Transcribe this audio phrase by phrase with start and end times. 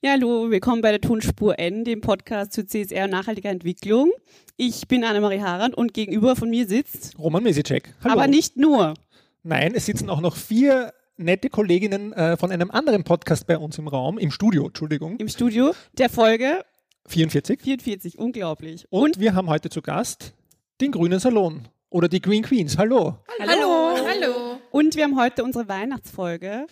[0.00, 4.12] Ja, hallo, willkommen bei der Tonspur N, dem Podcast zu CSR und nachhaltiger Entwicklung.
[4.56, 7.92] Ich bin Annemarie Harand und gegenüber von mir sitzt Roman Mesicek.
[8.04, 8.12] Hallo.
[8.12, 8.94] Aber nicht nur.
[9.42, 13.76] Nein, es sitzen auch noch vier nette Kolleginnen äh, von einem anderen Podcast bei uns
[13.78, 15.16] im Raum, im Studio, Entschuldigung.
[15.16, 16.64] Im Studio der Folge
[17.08, 17.60] 44.
[17.60, 18.86] 44, unglaublich.
[18.90, 20.32] Und, und wir haben heute zu Gast
[20.80, 22.78] den Grünen Salon oder die Green Queens.
[22.78, 23.18] Hallo.
[23.40, 23.96] Hallo.
[24.06, 24.60] Hallo.
[24.70, 26.68] Und wir haben heute unsere Weihnachtsfolge.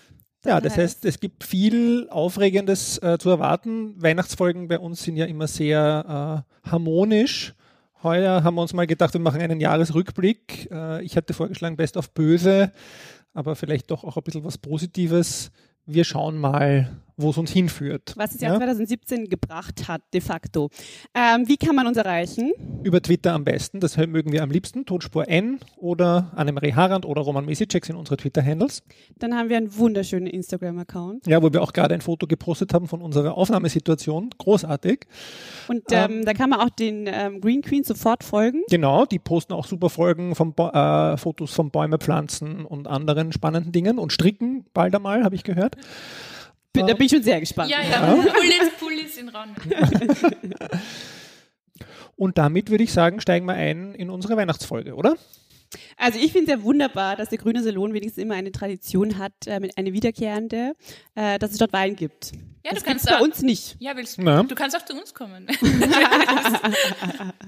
[0.46, 4.00] Ja, das heißt, es gibt viel Aufregendes äh, zu erwarten.
[4.00, 7.54] Weihnachtsfolgen bei uns sind ja immer sehr äh, harmonisch.
[8.02, 10.70] Heuer haben wir uns mal gedacht, wir machen einen Jahresrückblick.
[10.70, 12.70] Äh, ich hatte vorgeschlagen, Best of Böse,
[13.34, 15.50] aber vielleicht doch auch ein bisschen was Positives.
[15.84, 18.14] Wir schauen mal, wo es uns hinführt.
[18.16, 20.70] Was es ja, ja 2017 gebracht hat, de facto.
[21.14, 22.52] Ähm, wie kann man uns erreichen?
[22.82, 23.80] Über Twitter am besten.
[23.80, 24.84] Das mögen wir am liebsten.
[24.86, 28.82] Tonspur N oder Annemarie Harand oder Roman Mesicek sind unsere Twitter-Handles.
[29.18, 31.26] Dann haben wir einen wunderschönen Instagram-Account.
[31.26, 34.30] Ja, wo wir auch gerade ein Foto gepostet haben von unserer Aufnahmesituation.
[34.38, 35.06] Großartig.
[35.68, 38.62] Und ähm, ähm, da kann man auch den ähm, Green Queen sofort folgen.
[38.68, 43.72] Genau, die posten auch super Folgen von äh, Fotos von Bäume pflanzen und anderen spannenden
[43.72, 45.76] Dingen und stricken bald einmal, habe ich gehört.
[46.76, 47.70] Bin, da bin ich schon sehr gespannt.
[47.70, 49.54] Ja, ja, Pullis, Pullis in Raum.
[52.16, 55.16] Und damit würde ich sagen, steigen wir ein in unsere Weihnachtsfolge, oder?
[55.96, 59.32] Also ich finde es ja wunderbar, dass der Grüne Salon wenigstens immer eine Tradition hat,
[59.46, 60.72] äh, eine wiederkehrende,
[61.14, 62.32] äh, dass es dort Wein gibt.
[62.66, 63.76] Ja, das du kannst bei uns nicht.
[63.78, 64.42] Ja, willst ja.
[64.42, 65.46] du kannst auch zu uns kommen.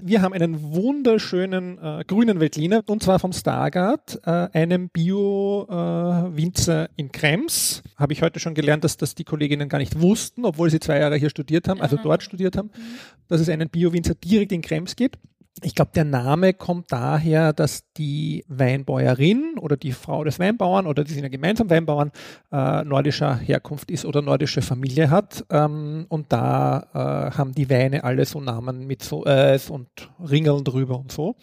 [0.00, 6.88] Wir haben einen wunderschönen äh, grünen Veltliner und zwar vom Stargard, äh, einem Bio-Winzer äh,
[6.94, 7.82] in Krems.
[7.96, 11.00] Habe ich heute schon gelernt, dass das die Kolleginnen gar nicht wussten, obwohl sie zwei
[11.00, 12.98] Jahre hier studiert haben, also dort studiert haben, mhm.
[13.26, 15.18] dass es einen Bio-Winzer direkt in Krems gibt.
[15.62, 21.04] Ich glaube, der Name kommt daher, dass die Weinbäuerin oder die Frau des Weinbauern oder
[21.04, 22.12] die sind ja gemeinsam Weinbauern
[22.52, 25.44] äh, nordischer Herkunft ist oder nordische Familie hat.
[25.50, 29.88] Ähm, und da äh, haben die Weine alle so Namen mit so äh, und
[30.20, 31.34] Ringeln drüber und so.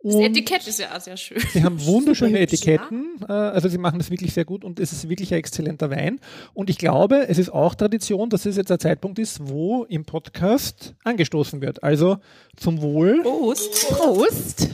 [0.00, 1.38] Das Etikett ist ja auch sehr schön.
[1.52, 3.20] Sie haben wunderschöne Etiketten.
[3.28, 6.20] Äh, also sie machen das wirklich sehr gut und es ist wirklich ein exzellenter Wein.
[6.54, 10.04] Und ich glaube, es ist auch Tradition, dass es jetzt ein Zeitpunkt ist, wo im
[10.04, 11.82] Podcast angestoßen wird.
[11.82, 12.18] Also
[12.56, 13.22] zum Wohl.
[13.22, 13.88] Prost.
[13.88, 14.68] Prost.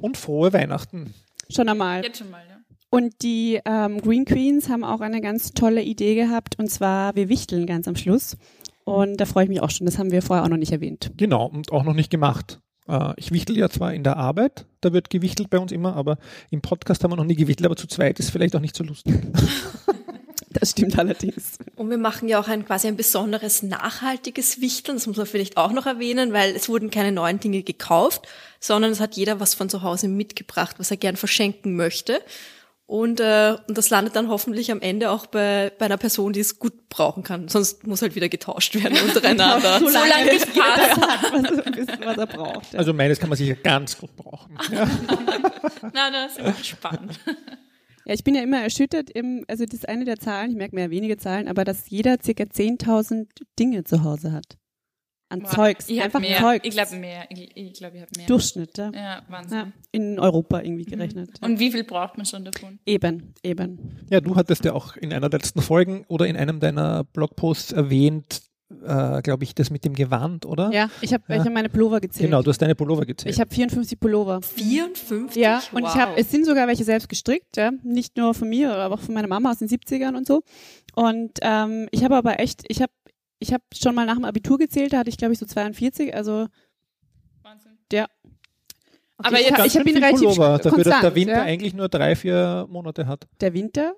[0.00, 1.14] Und frohe Weihnachten.
[1.48, 2.02] Schon einmal.
[2.02, 2.56] Jetzt schon mal, ja.
[2.90, 7.28] Und die ähm, Green Queens haben auch eine ganz tolle Idee gehabt und zwar wir
[7.28, 8.36] wichteln ganz am Schluss.
[8.84, 9.84] Und da freue ich mich auch schon.
[9.84, 11.12] Das haben wir vorher auch noch nicht erwähnt.
[11.16, 12.60] Genau, und auch noch nicht gemacht.
[12.88, 16.18] Äh, ich wichtel ja zwar in der Arbeit, da wird gewichtelt bei uns immer, aber
[16.50, 18.84] im Podcast haben wir noch nie gewichtelt, aber zu zweit ist vielleicht auch nicht so
[18.84, 19.14] lustig.
[20.58, 21.58] Das stimmt allerdings.
[21.74, 25.58] Und wir machen ja auch ein quasi ein besonderes nachhaltiges Wichteln, das muss man vielleicht
[25.58, 28.26] auch noch erwähnen, weil es wurden keine neuen Dinge gekauft,
[28.58, 32.22] sondern es hat jeder was von zu Hause mitgebracht, was er gern verschenken möchte.
[32.86, 36.38] Und, äh, und das landet dann hoffentlich am Ende auch bei, bei einer Person, die
[36.38, 37.48] es gut brauchen kann.
[37.48, 39.80] Sonst muss halt wieder getauscht werden untereinander.
[39.80, 41.00] so lange, so bis passt.
[41.02, 42.76] was, was er braucht.
[42.76, 44.56] Also meines kann man sicher ganz gut brauchen.
[44.72, 44.88] Ja.
[45.92, 47.18] Na, das ist spannend.
[48.04, 50.74] Ja, ich bin ja immer erschüttert, im, also das ist eine der Zahlen, ich merke
[50.74, 53.26] mir ja wenige Zahlen, aber dass jeder circa 10.000
[53.58, 54.56] Dinge zu Hause hat
[55.28, 55.50] an wow.
[55.50, 55.88] Zeugs.
[55.88, 56.38] Ich einfach mehr.
[56.38, 56.66] Zeugs.
[56.66, 57.26] Ich glaube mehr.
[57.30, 58.26] Ich, ich glaube, ich habe mehr.
[58.26, 58.90] Durchschnitt, ja.
[58.94, 59.58] Ja, Wahnsinn.
[59.58, 60.90] Ja, in Europa irgendwie mhm.
[60.90, 61.40] gerechnet.
[61.40, 61.46] Mhm.
[61.46, 62.78] Und wie viel braucht man schon davon?
[62.86, 64.06] Eben, eben.
[64.10, 67.72] Ja, du hattest ja auch in einer der letzten Folgen oder in einem deiner Blogposts
[67.72, 68.42] erwähnt,
[68.84, 70.70] äh, glaube ich, das mit dem Gewand, oder?
[70.72, 71.44] Ja, ich habe ja.
[71.44, 72.28] hab meine Pullover gezählt.
[72.28, 73.34] Genau, du hast deine Pullover gezählt.
[73.34, 74.42] Ich habe 54 Pullover.
[74.42, 75.40] 54?
[75.40, 75.94] Ja, und wow.
[75.94, 79.00] ich habe, es sind sogar welche selbst gestrickt, ja, nicht nur von mir, aber auch
[79.00, 80.42] von meiner Mama aus den 70ern und so.
[80.94, 82.92] Und ähm, ich habe aber echt, ich habe
[83.38, 86.14] ich habe schon mal nach dem Abitur gezählt, da hatte ich glaube ich so 42,
[86.14, 86.46] also
[87.42, 87.78] Wahnsinn.
[87.92, 88.06] Ja.
[89.18, 91.42] Okay, aber jetzt, ich habe ihn relativ Pullover, dafür, dass der Winter ja.
[91.42, 93.26] eigentlich nur drei, vier Monate hat.
[93.40, 93.94] Der Winter?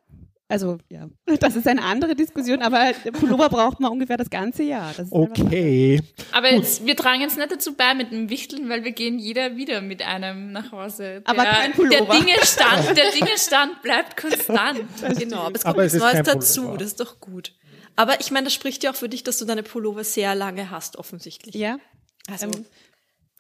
[0.50, 1.09] Also ja,
[1.41, 4.94] das ist eine andere Diskussion, aber Pullover braucht man ungefähr das ganze Jahr.
[4.97, 6.00] Das okay.
[6.32, 9.56] Aber jetzt, wir tragen jetzt nicht dazu bei mit dem Wichteln, weil wir gehen jeder
[9.56, 11.20] wieder mit einem nach Hause.
[11.20, 12.15] Der, aber kein Pullover.
[12.15, 14.84] Der Dingestand, der Dingestand bleibt konstant.
[15.19, 17.53] genau, aber es kommt aber es Neues dazu, das ist doch gut.
[17.98, 20.70] Aber ich meine, das spricht ja auch für dich, dass du deine Pullover sehr lange
[20.70, 21.56] hast, offensichtlich.
[21.56, 21.81] Ja.
[22.28, 22.64] Also, ähm,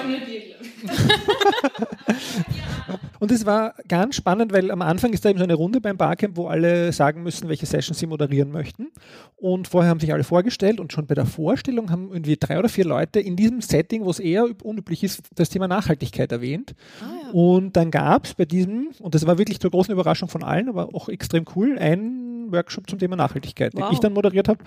[3.20, 5.96] Und es war ganz spannend, weil am Anfang ist da eben so eine Runde beim
[5.96, 8.88] Barcamp, wo alle sagen müssen, welche Sessions sie moderieren möchten.
[9.36, 12.68] Und vorher haben sich alle vorgestellt und schon bei der Vorstellung haben irgendwie drei oder
[12.68, 16.74] vier Leute in diesem Setting, wo es eher unüblich ist, das Thema Nachhaltigkeit erwähnt.
[17.00, 17.30] Ah, ja.
[17.32, 20.68] Und dann gab es bei diesem, und das war wirklich zur großen Überraschung von allen,
[20.68, 23.84] aber auch extrem cool, ein Workshop zum Thema Nachhaltigkeit, wow.
[23.84, 24.62] den ich dann moderiert habe.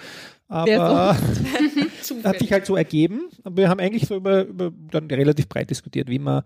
[0.48, 1.16] Aber
[2.24, 3.30] hat sich halt so ergeben.
[3.44, 6.44] Aber wir haben eigentlich so über, über dann relativ breit diskutiert, wie man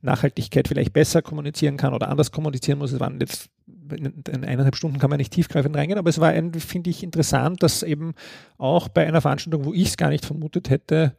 [0.00, 2.92] Nachhaltigkeit vielleicht besser kommunizieren kann oder anders kommunizieren muss.
[2.92, 3.50] Es waren jetzt
[3.90, 7.82] in eineinhalb Stunden kann man nicht tiefgreifend reingehen, aber es war, finde ich, interessant, dass
[7.82, 8.14] eben
[8.58, 11.14] auch bei einer Veranstaltung, wo ich es gar nicht vermutet hätte,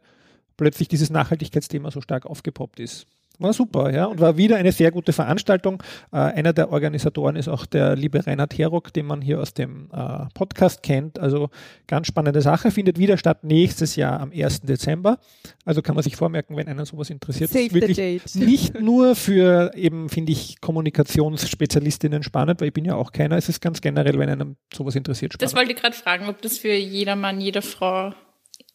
[0.56, 3.06] plötzlich dieses Nachhaltigkeitsthema so stark aufgepoppt ist.
[3.38, 5.82] War super, ja, und war wieder eine sehr gute Veranstaltung.
[6.12, 9.88] Äh, einer der Organisatoren ist auch der liebe Reinhard Herock, den man hier aus dem
[9.92, 11.18] äh, Podcast kennt.
[11.18, 11.50] Also
[11.88, 14.62] ganz spannende Sache, findet wieder statt nächstes Jahr am 1.
[14.62, 15.18] Dezember.
[15.64, 17.50] Also kann man sich vormerken, wenn einen sowas interessiert.
[17.50, 18.34] Save wirklich the date.
[18.36, 23.36] nicht nur für eben, finde ich, Kommunikationsspezialistinnen spannend, weil ich bin ja auch keiner.
[23.36, 25.50] Es ist ganz generell, wenn einem sowas interessiert, spannend.
[25.50, 28.12] Das wollte ich gerade fragen, ob das für jedermann, jede Frau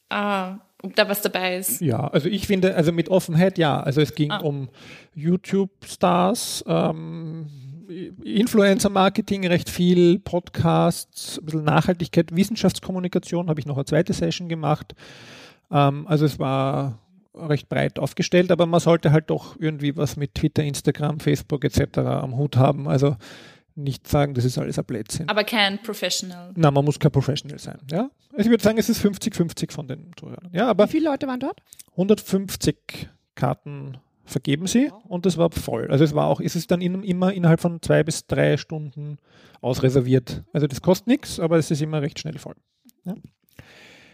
[0.09, 1.81] ah, ob da was dabei ist.
[1.81, 3.79] Ja, also ich finde, also mit Offenheit ja.
[3.79, 4.39] Also es ging ah.
[4.39, 4.69] um
[5.13, 7.47] YouTube-Stars, ähm,
[8.23, 14.93] Influencer-Marketing recht viel, Podcasts, ein bisschen Nachhaltigkeit, Wissenschaftskommunikation habe ich noch eine zweite Session gemacht.
[15.71, 16.99] Ähm, also es war
[17.35, 21.97] recht breit aufgestellt, aber man sollte halt doch irgendwie was mit Twitter, Instagram, Facebook etc.
[21.99, 22.87] am Hut haben.
[22.87, 23.15] Also
[23.83, 25.27] nicht sagen, das ist alles ein Blödsinn.
[25.29, 26.51] Aber kein Professional.
[26.55, 27.79] Nein, man muss kein Professional sein.
[27.91, 28.09] Ja?
[28.31, 30.49] Also ich würde sagen, es ist 50-50 von den Zuhörern.
[30.53, 31.61] Ja, aber Wie viele Leute waren dort?
[31.91, 35.87] 150 Karten vergeben sie und das war voll.
[35.89, 39.17] Also es war auch, ist es dann in, immer innerhalb von zwei bis drei Stunden
[39.61, 40.43] ausreserviert.
[40.53, 42.55] Also das kostet nichts, aber es ist immer recht schnell voll.
[43.05, 43.15] Ja,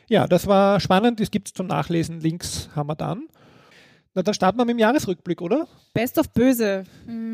[0.08, 1.20] ja das war spannend.
[1.20, 2.22] Das gibt es zum Nachlesen.
[2.22, 3.28] Links haben wir dann.
[4.14, 5.68] Na, dann starten wir mit dem Jahresrückblick, oder?
[5.94, 6.86] Best of Böse.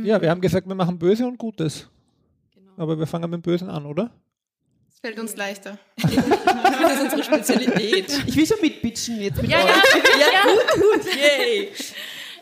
[0.04, 1.88] Ja, wir haben gesagt, wir machen Böse und Gutes.
[2.78, 4.12] Aber wir fangen mit dem Bösen an, oder?
[4.90, 5.78] Es fällt uns leichter.
[5.98, 8.24] das ist unsere Spezialität.
[8.28, 9.72] Ich will schon mitbitchen jetzt mit ja, euch.
[10.20, 11.70] Ja, ja, gut, gut, yay.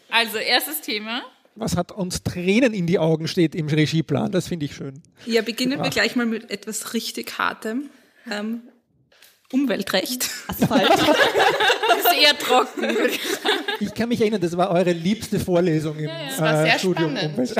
[0.09, 1.21] Also, erstes Thema.
[1.55, 5.01] Was hat uns Tränen in die Augen steht im Regieplan, das finde ich schön.
[5.25, 7.89] Ja, beginnen wir gleich mal mit etwas richtig Hartem.
[8.29, 8.61] Ähm,
[9.51, 10.29] Umweltrecht.
[10.47, 10.89] Asphalt.
[10.89, 10.99] das
[12.05, 12.95] ist eher trocken.
[13.79, 16.39] Ich kann mich erinnern, das war eure liebste Vorlesung im ja, ja.
[16.39, 17.37] War sehr äh, Studium spannend.
[17.37, 17.55] Umwelt.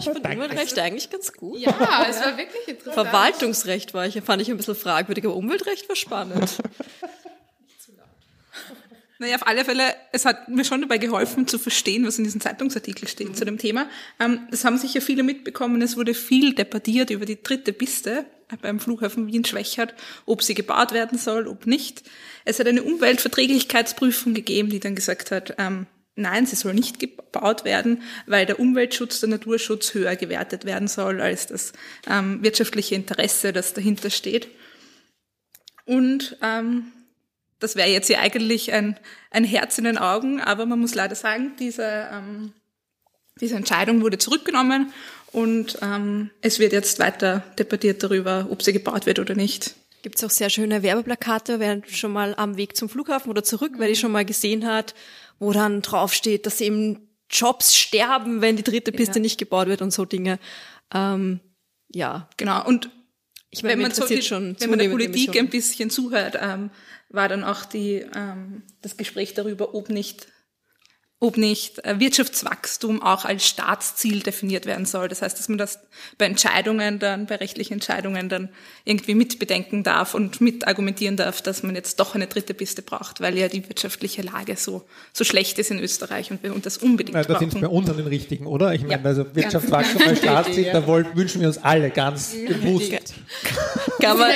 [0.00, 1.60] Ich fand Umweltrecht eigentlich ganz gut.
[1.60, 1.72] Ja,
[2.08, 2.94] es war wirklich interessant.
[2.94, 6.58] Verwaltungsrecht war ich, fand ich ein bisschen fragwürdig, aber Umweltrecht war spannend.
[9.20, 12.40] Naja, auf alle Fälle, es hat mir schon dabei geholfen zu verstehen, was in diesem
[12.40, 13.34] Zeitungsartikel steht mhm.
[13.34, 13.86] zu dem Thema.
[14.18, 15.82] Ähm, das haben sicher viele mitbekommen.
[15.82, 18.24] Es wurde viel debattiert über die dritte Piste
[18.62, 22.02] beim Flughafen Wien-Schwächert, ob sie gebaut werden soll, ob nicht.
[22.46, 25.86] Es hat eine Umweltverträglichkeitsprüfung gegeben, die dann gesagt hat, ähm,
[26.16, 31.20] nein, sie soll nicht gebaut werden, weil der Umweltschutz, der Naturschutz höher gewertet werden soll
[31.20, 31.74] als das
[32.08, 34.48] ähm, wirtschaftliche Interesse, das dahinter steht.
[35.84, 36.90] Und ähm,
[37.60, 38.98] das wäre jetzt ja eigentlich ein,
[39.30, 42.52] ein Herz in den Augen, aber man muss leider sagen, diese, ähm,
[43.40, 44.92] diese Entscheidung wurde zurückgenommen
[45.32, 49.74] und ähm, es wird jetzt weiter debattiert darüber, ob sie gebaut wird oder nicht.
[50.02, 53.74] Gibt es auch sehr schöne Werbeplakate, wer schon mal am Weg zum Flughafen oder zurück,
[53.76, 54.94] wer die schon mal gesehen hat,
[55.38, 59.22] wo dann draufsteht, dass eben Jobs sterben, wenn die dritte Piste ja.
[59.22, 60.38] nicht gebaut wird und so Dinge.
[60.92, 61.40] Ähm,
[61.92, 62.28] ja.
[62.38, 62.66] Genau.
[62.66, 62.90] Und
[63.50, 66.70] ich meine, wenn man, so die, schon wenn man der Politik ein bisschen zuhört, ähm,
[67.08, 70.28] war dann auch die, ähm, das Gespräch darüber, ob nicht
[71.22, 75.06] ob nicht äh, Wirtschaftswachstum auch als Staatsziel definiert werden soll.
[75.08, 75.78] Das heißt, dass man das
[76.16, 78.48] bei Entscheidungen dann, bei rechtlichen Entscheidungen dann
[78.86, 83.36] irgendwie mitbedenken darf und mitargumentieren darf, dass man jetzt doch eine dritte Piste braucht, weil
[83.36, 87.14] ja die wirtschaftliche Lage so, so schlecht ist in Österreich und wir und das unbedingt
[87.14, 87.48] ja, da brauchen.
[87.48, 88.72] Da sind wir uns an den richtigen, oder?
[88.72, 89.04] Ich meine, ja.
[89.04, 93.14] also Wirtschaftswachstum als Staatsziel, da wollen, wünschen wir uns alle ganz bewusst.
[94.00, 94.30] Kann man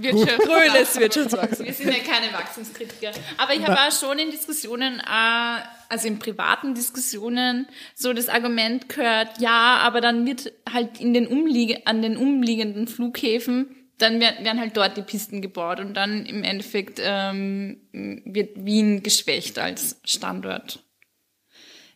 [0.00, 0.38] Wirtschaft.
[0.38, 1.66] grünes Wirtschaftswachstum.
[1.66, 3.10] Wir sind ja keine Wachstumskritiker.
[3.36, 8.88] Aber ich habe auch schon in Diskussionen, äh, also in privaten Diskussionen, so das Argument
[8.88, 14.58] gehört, ja, aber dann wird halt in den umliege, an den umliegenden Flughäfen, dann werden,
[14.58, 20.84] halt dort die Pisten gebaut und dann im Endeffekt ähm, wird Wien geschwächt als Standort.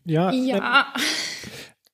[0.04, 0.92] Ja, Ja,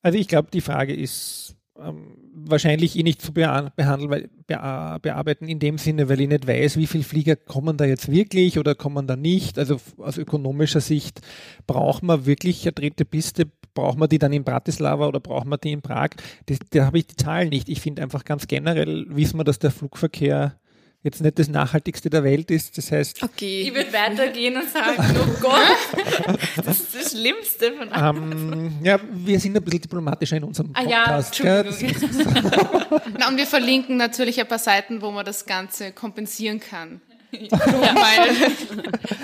[0.01, 5.47] Also ich glaube, die Frage ist ähm, wahrscheinlich eh nicht zu behandeln, weil, bea bearbeiten
[5.47, 8.75] in dem Sinne, weil ich nicht weiß, wie viele Flieger kommen da jetzt wirklich oder
[8.75, 9.59] kommen da nicht.
[9.59, 11.21] Also aus ökonomischer Sicht
[11.67, 15.59] braucht man wirklich eine dritte Piste, braucht man die dann in Bratislava oder braucht man
[15.63, 16.11] die in Prag?
[16.45, 17.69] Das, da habe ich die Zahlen nicht.
[17.69, 20.59] Ich finde einfach ganz generell wissen wir, dass der Flugverkehr
[21.05, 22.77] jetzt nicht das nachhaltigste der Welt ist.
[22.77, 23.61] Das heißt, Okay.
[23.61, 28.31] ich würde weitergehen und sagen, oh Gott, das ist das Schlimmste von allem.
[28.31, 31.39] ähm, ja, wir sind ein bisschen diplomatischer in unserem Ah ja, Podcast.
[31.43, 33.01] Das- Entschuldigung.
[33.19, 37.01] Na, und wir verlinken natürlich ein paar Seiten, wo man das Ganze kompensieren kann.
[37.41, 37.59] Ja,
[37.95, 38.51] weil,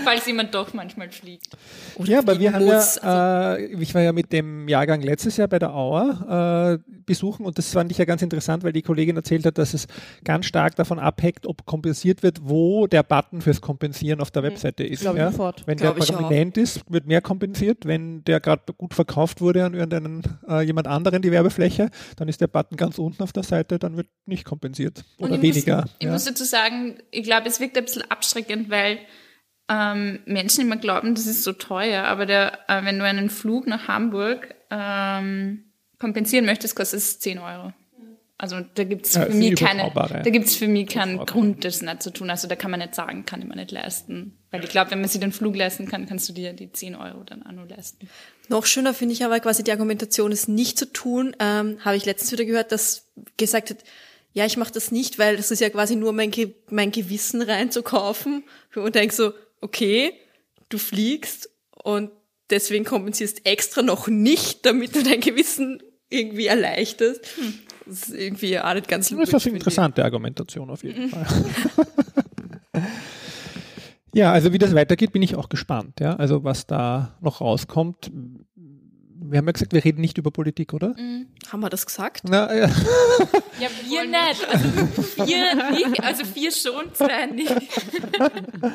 [0.04, 1.58] falls jemand doch manchmal fliegt.
[2.04, 5.48] Ja, aber wir haben muss, ja, äh, ich war ja mit dem Jahrgang letztes Jahr
[5.48, 9.16] bei der Auer äh, besuchen und das fand ich ja ganz interessant, weil die Kollegin
[9.16, 9.88] erzählt hat, dass es
[10.24, 14.84] ganz stark davon abhängt, ob kompensiert wird, wo der Button fürs Kompensieren auf der Webseite
[14.84, 15.02] ist.
[15.02, 15.32] Glaub ich ja?
[15.32, 15.68] sofort.
[15.68, 16.20] Wenn der Glaub ich auch.
[16.20, 17.86] prominent ist, wird mehr kompensiert.
[17.86, 22.42] Wenn der gerade gut verkauft wurde an irgendeinen äh, jemand anderen die Werbefläche, dann ist
[22.42, 25.82] der Button ganz unten auf der Seite, dann wird nicht kompensiert oder Und ich weniger.
[25.82, 26.12] Muss, ich ja.
[26.14, 29.00] muss dazu sagen, ich glaube, es wirkt ein bisschen abschreckend, weil
[29.70, 33.68] ähm, Menschen immer glauben, das ist so teuer, aber der, äh, wenn du einen Flug
[33.68, 37.74] nach Hamburg ähm, kompensieren möchtest, kostet es 10 Euro.
[38.38, 41.24] Also da gibt es Ja, für mich eine keine, überschaubare- da gibt's für mich keinen.
[41.28, 42.32] Grund, das nicht zu tun.
[42.32, 44.36] Also da kann man nicht sagen, kann ich mir nicht leisten.
[44.50, 46.96] Weil ich glaube, wenn man sich den Flug leisten kann, kannst du dir die 10
[46.96, 48.10] Euro dann auch nur leisten.
[48.50, 51.36] Noch schöner finde ich aber quasi die Argumentation, es nicht zu tun.
[51.40, 53.78] Ähm, Habe ich letztens wieder gehört, dass gesagt hat,
[54.34, 57.42] ja, ich mache das nicht, weil das ist ja quasi nur mein, Ge mein Gewissen
[57.42, 58.44] reinzukaufen.
[58.76, 60.14] Und denk so, okay,
[60.70, 61.50] du fliegst
[61.84, 62.12] und
[62.50, 67.22] deswegen kompensierst extra noch nicht, damit du dein Gewissen irgendwie erleichterst.
[67.86, 69.34] Das ist irgendwie auch nicht ganz Das logisch.
[69.34, 71.26] ist eine interessante Argumentation auf jeden Fall.
[74.14, 76.00] ja, also wie das weitergeht, bin ich auch gespannt.
[76.00, 78.12] Ja, also was da noch rauskommt.
[79.24, 80.96] Wir haben ja gesagt, wir reden nicht über Politik, oder?
[81.52, 82.24] Haben wir das gesagt?
[82.28, 82.70] Na, ja.
[83.60, 84.48] Ja, wir nicht.
[84.50, 87.54] Also vier nicht, also vier schon, zwei nicht.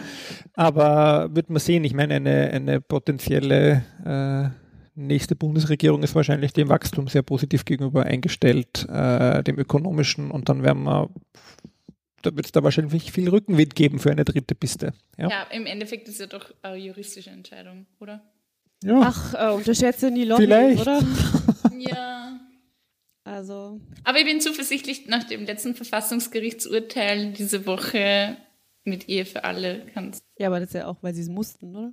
[0.54, 1.82] Aber wird man sehen.
[1.82, 4.48] Ich meine, eine, eine potenzielle äh,
[4.94, 10.30] nächste Bundesregierung ist wahrscheinlich dem Wachstum sehr positiv gegenüber eingestellt, äh, dem ökonomischen.
[10.30, 11.10] Und dann werden wir,
[12.22, 14.92] da wird es da wahrscheinlich viel Rückenwind geben für eine dritte Piste.
[15.18, 15.28] Ja.
[15.28, 18.22] Ja, im Endeffekt ist ja doch eine juristische Entscheidung, oder?
[18.84, 19.00] Ja.
[19.02, 20.82] Ach, äh, unterschätze nie Lobby, Vielleicht.
[20.82, 21.02] oder?
[21.78, 22.40] Ja.
[23.24, 28.36] Also, Aber ich bin zuversichtlich, nach dem letzten Verfassungsgerichtsurteil diese Woche
[28.84, 30.24] mit Ehe für alle kannst.
[30.38, 31.92] ja, aber das ist ja auch, weil sie es mussten, oder?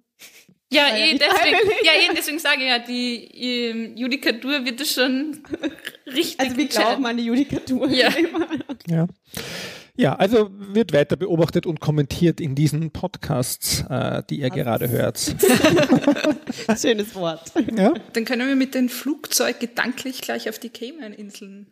[0.71, 4.93] Ja, ja eh, deswegen, ja, eh, deswegen sage ich ja, die ähm, Judikatur wird es
[4.93, 5.43] schon
[6.05, 7.89] richtig Also wir glauben an die Judikatur.
[7.89, 8.09] Ja.
[8.87, 9.07] Ja.
[9.95, 15.19] Ja, also wird weiter beobachtet und kommentiert in diesen Podcasts, äh, die ihr gerade hört.
[16.79, 17.51] Schönes Wort.
[17.75, 17.93] Ja?
[18.13, 21.67] Dann können wir mit dem Flugzeug gedanklich gleich auf die Cayman-Inseln.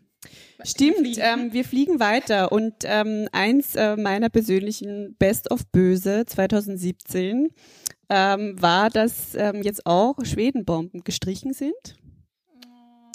[0.63, 7.49] Stimmt, ähm, wir fliegen weiter und ähm, eins äh, meiner persönlichen Best of Böse 2017
[8.09, 11.95] ähm, war, dass ähm, jetzt auch Schwedenbomben gestrichen sind.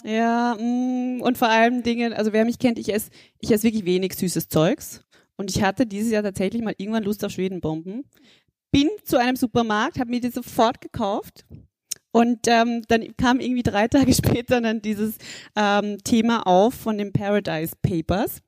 [0.07, 3.11] Ja, mh, und vor allem Dinge, also wer mich kennt, ich esse
[3.41, 5.05] ich esse wirklich wenig süßes Zeugs
[5.37, 8.05] und ich hatte dieses Jahr tatsächlich mal irgendwann Lust auf Schwedenbomben.
[8.73, 11.45] Bin zu einem Supermarkt, habe mir die sofort gekauft
[12.13, 15.17] und ähm, dann kam irgendwie drei Tage später dann dieses
[15.57, 18.43] ähm, Thema auf von den Paradise Papers.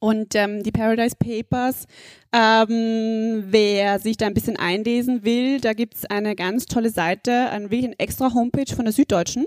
[0.00, 1.86] Und ähm, die Paradise Papers,
[2.32, 7.70] ähm, wer sich da ein bisschen einlesen will, da gibt's eine ganz tolle Seite, eine
[7.70, 9.46] wirklich eine extra Homepage von der Süddeutschen.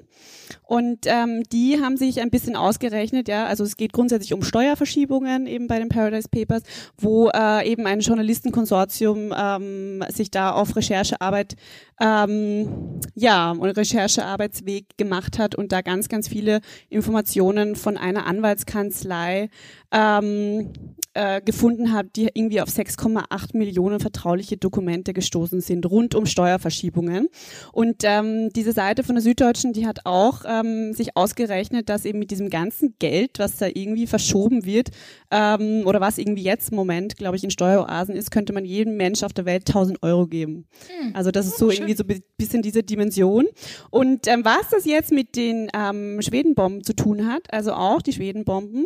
[0.63, 5.45] Und ähm, die haben sich ein bisschen ausgerechnet, ja, also es geht grundsätzlich um Steuerverschiebungen
[5.45, 6.63] eben bei den Paradise Papers,
[6.97, 11.55] wo äh, eben ein Journalistenkonsortium ähm, sich da auf Recherchearbeit
[11.99, 19.49] ähm, ja, und Recherchearbeitsweg gemacht hat und da ganz, ganz viele Informationen von einer Anwaltskanzlei
[19.91, 20.71] ähm,
[21.19, 27.27] äh, gefunden hat, die irgendwie auf 6,8 Millionen vertrauliche Dokumente gestoßen sind rund um Steuerverschiebungen.
[27.73, 32.19] Und ähm, diese Seite von der Süddeutschen, die hat auch ähm, sich ausgerechnet, dass eben
[32.19, 34.91] mit diesem ganzen Geld, was da irgendwie verschoben wird
[35.29, 38.95] ähm, oder was irgendwie jetzt im Moment, glaube ich, in Steueroasen ist, könnte man jedem
[38.95, 40.67] Mensch auf der Welt 1000 Euro geben.
[41.13, 43.45] Also das ist so irgendwie so ein bisschen diese Dimension.
[43.89, 48.13] Und ähm, was das jetzt mit den ähm, Schwedenbomben zu tun hat, also auch die
[48.13, 48.85] Schwedenbomben,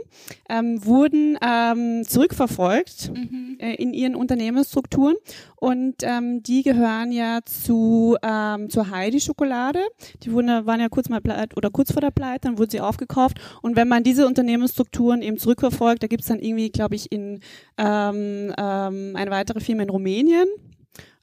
[0.50, 3.12] ähm, wurden ähm, zurückverfolgt
[3.60, 5.16] äh, in ihren Unternehmensstrukturen.
[5.56, 9.80] Und ähm, die gehören ja zu ähm, zur Heidi Schokolade.
[10.24, 12.82] Die wurden, waren ja kurz mal pleit oder kurz vor der Pleite, dann wurden sie
[12.82, 13.40] aufgekauft.
[13.62, 17.40] Und wenn man diese Unternehmensstrukturen eben zurückverfolgt, da gibt's dann irgendwie, glaube ich, in
[17.78, 20.48] ähm, ähm, eine weitere Firma in Rumänien,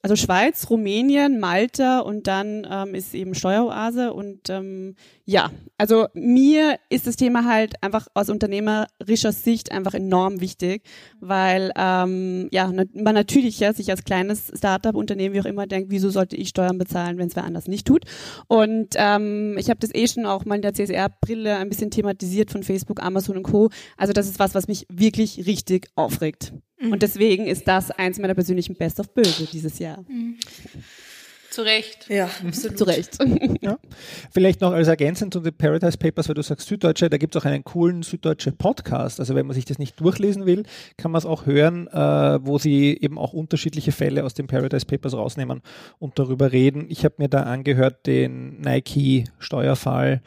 [0.02, 4.94] also Schweiz, Rumänien, Malta und dann ähm, ist eben Steueroase und ähm,
[5.26, 10.82] ja, also mir ist das Thema halt einfach aus unternehmerischer Sicht einfach enorm wichtig,
[11.20, 16.08] weil ähm, ja man natürlich ja sich als kleines Startup-Unternehmen wie auch immer denkt, wieso
[16.08, 18.04] sollte ich Steuern bezahlen, wenn es wer anders nicht tut?
[18.48, 22.50] Und ähm, ich habe das eh schon auch mal in der CSR-Brille ein bisschen thematisiert
[22.50, 23.68] von Facebook, Amazon und Co.
[23.98, 26.54] Also das ist was, was mich wirklich richtig aufregt.
[26.80, 30.04] Und deswegen ist das eins meiner persönlichen Best of Böse dieses Jahr.
[31.50, 32.06] Zu Recht.
[32.08, 32.78] Ja, absolut.
[32.78, 33.18] Zu Recht.
[33.60, 33.78] Ja.
[34.30, 37.42] Vielleicht noch als ergänzend zu den Paradise Papers, weil du sagst Süddeutsche, da gibt es
[37.42, 39.20] auch einen coolen Süddeutsche Podcast.
[39.20, 40.62] Also wenn man sich das nicht durchlesen will,
[40.96, 44.86] kann man es auch hören, äh, wo sie eben auch unterschiedliche Fälle aus den Paradise
[44.86, 45.60] Papers rausnehmen
[45.98, 46.86] und darüber reden.
[46.88, 50.22] Ich habe mir da angehört den Nike-Steuerfall.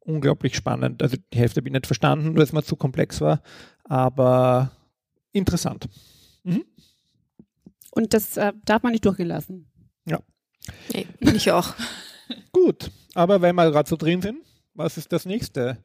[0.00, 1.02] Unglaublich spannend.
[1.02, 3.42] Also die Hälfte habe ich nicht verstanden, weil es mir zu komplex war,
[3.84, 4.72] aber
[5.34, 5.86] interessant.
[6.44, 6.64] Mhm.
[7.90, 9.70] Und das äh, darf man nicht durchgelassen.
[10.06, 10.20] Ja.
[10.92, 11.74] Nee, ich auch.
[12.52, 14.38] Gut, aber wenn wir gerade so drin sind,
[14.74, 15.84] was ist das nächste?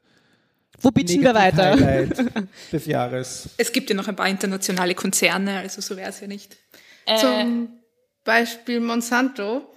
[0.81, 1.75] Wo bitchen wir weiter?
[1.75, 3.49] Negativ-Highlight des Jahres.
[3.57, 6.57] Es gibt ja noch ein paar internationale Konzerne, also so wäre es ja nicht.
[7.05, 7.79] Äh, Zum
[8.23, 9.73] Beispiel Monsanto.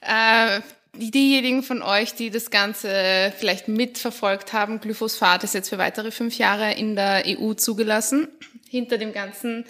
[0.00, 0.60] Äh,
[0.96, 6.38] diejenigen von euch, die das Ganze vielleicht mitverfolgt haben, Glyphosat ist jetzt für weitere fünf
[6.38, 8.28] Jahre in der EU zugelassen.
[8.68, 9.64] Hinter dem ganzen,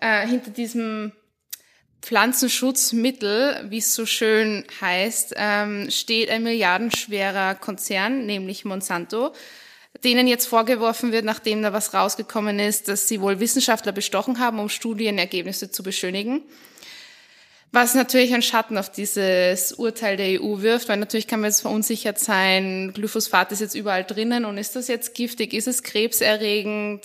[0.00, 1.12] äh, hinter diesem
[2.02, 9.32] Pflanzenschutzmittel, wie es so schön heißt, ähm, steht ein milliardenschwerer Konzern, nämlich Monsanto,
[10.04, 14.58] denen jetzt vorgeworfen wird, nachdem da was rausgekommen ist, dass sie wohl Wissenschaftler bestochen haben,
[14.58, 16.42] um Studienergebnisse zu beschönigen.
[17.72, 21.60] Was natürlich einen Schatten auf dieses Urteil der EU wirft, weil natürlich kann man jetzt
[21.60, 27.04] verunsichert sein, Glyphosat ist jetzt überall drinnen und ist das jetzt giftig, ist es krebserregend?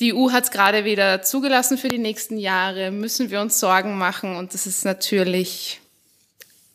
[0.00, 3.98] Die EU hat es gerade wieder zugelassen für die nächsten Jahre, müssen wir uns Sorgen
[3.98, 5.80] machen und das ist natürlich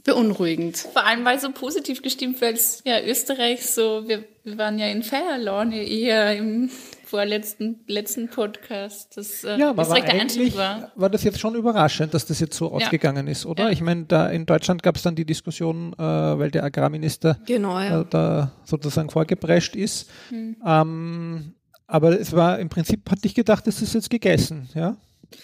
[0.04, 0.78] beunruhigend.
[0.78, 5.02] Vor allem, weil so positiv gestimmt, es ja Österreich so, wir, wir waren ja in
[5.02, 6.70] Feierlaune eher im
[7.14, 10.92] vorletzten letzten Podcast, dass äh, Ja, aber war eigentlich Einstieg war.
[10.96, 12.72] war das jetzt schon überraschend, dass das jetzt so Ja.
[12.72, 13.66] ausgegangen ist, oder?
[13.66, 13.70] Ja.
[13.70, 17.80] Ich meine, da in Deutschland gab es dann die Diskussion, äh, weil der Agrarminister Genau,
[17.80, 18.02] ja.
[18.02, 20.10] äh, da sozusagen vorgeprescht ist.
[20.30, 20.56] Hm.
[20.66, 21.54] Ähm,
[21.86, 24.98] aber es war im Prinzip, hatte ich gedacht, das ist jetzt gegessen, ja?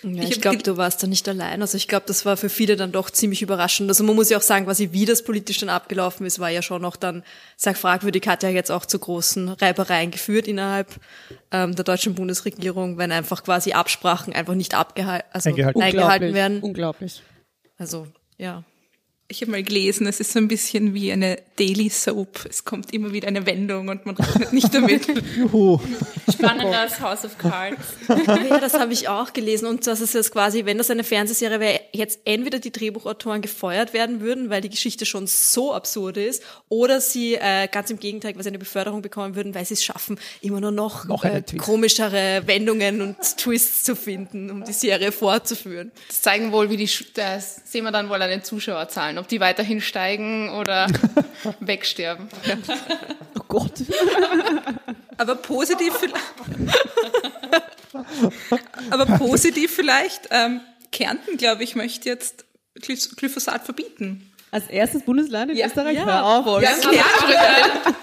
[0.03, 1.61] Ja, Ich ich glaube, du warst da nicht allein.
[1.61, 3.89] Also ich glaube, das war für viele dann doch ziemlich überraschend.
[3.89, 6.61] Also man muss ja auch sagen, quasi wie das politisch dann abgelaufen ist, war ja
[6.61, 7.23] schon noch dann,
[7.57, 10.99] sag fragwürdig, hat ja jetzt auch zu großen Reibereien geführt innerhalb
[11.51, 15.81] ähm, der deutschen Bundesregierung, wenn einfach quasi Absprachen einfach nicht abgehalten, also Eingehalten.
[15.81, 16.59] eingehalten werden.
[16.61, 17.21] Unglaublich.
[17.77, 18.63] Also ja.
[19.31, 22.47] Ich habe mal gelesen, es ist so ein bisschen wie eine Daily Soap.
[22.49, 25.05] Es kommt immer wieder eine Wendung und man rechnet nicht damit.
[25.37, 25.79] Juhu.
[26.33, 27.77] Spannender als House of Cards.
[28.49, 29.67] Ja, das habe ich auch gelesen.
[29.67, 33.93] Und das ist jetzt quasi, wenn das eine Fernsehserie wäre, jetzt entweder die Drehbuchautoren gefeuert
[33.93, 38.33] werden würden, weil die Geschichte schon so absurd ist, oder sie äh, ganz im Gegenteil
[38.33, 42.43] quasi eine Beförderung bekommen würden, weil sie es schaffen, immer nur noch, Noch äh, komischere
[42.47, 45.91] Wendungen und Twists zu finden, um die Serie fortzuführen.
[46.07, 49.39] Das zeigen wohl, wie die, das sehen wir dann wohl an den Zuschauerzahlen, ob die
[49.39, 50.87] weiterhin steigen oder
[51.59, 52.27] wegsterben.
[53.37, 53.73] Oh Gott.
[55.17, 55.93] Aber positiv,
[58.89, 60.27] aber positiv vielleicht.
[60.31, 62.45] Ähm, Kärnten, glaube ich, möchte jetzt
[62.79, 64.31] Gly- Glyphosat verbieten.
[64.51, 65.67] Als erstes Bundesland in Ja.
[65.67, 65.95] Österreich?
[65.97, 66.05] Ja.
[66.05, 66.61] Hör auf.
[66.61, 66.95] Ja, klar.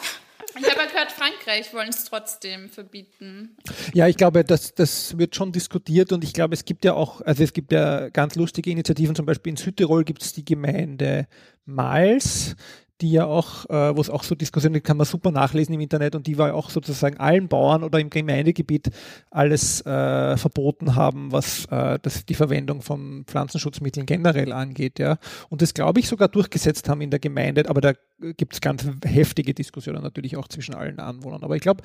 [0.58, 3.56] Ich habe ja gehört, Frankreich wollen es trotzdem verbieten.
[3.92, 7.20] Ja, ich glaube, das, das wird schon diskutiert und ich glaube, es gibt ja auch,
[7.20, 11.26] also es gibt ja ganz lustige Initiativen, zum Beispiel in Südtirol gibt es die Gemeinde
[11.64, 12.56] Mals,
[13.00, 15.80] die ja auch, äh, wo es auch so Diskussionen gibt, kann man super nachlesen im
[15.80, 18.90] Internet und die war ja auch sozusagen allen Bauern oder im Gemeindegebiet
[19.30, 25.18] alles äh, verboten haben, was äh, das, die Verwendung von Pflanzenschutzmitteln generell angeht, ja.
[25.50, 27.92] Und das glaube ich sogar durchgesetzt haben in der Gemeinde, aber da
[28.36, 31.42] gibt es ganz heftige Diskussionen natürlich auch zwischen allen Anwohnern.
[31.42, 31.82] Aber ich glaube,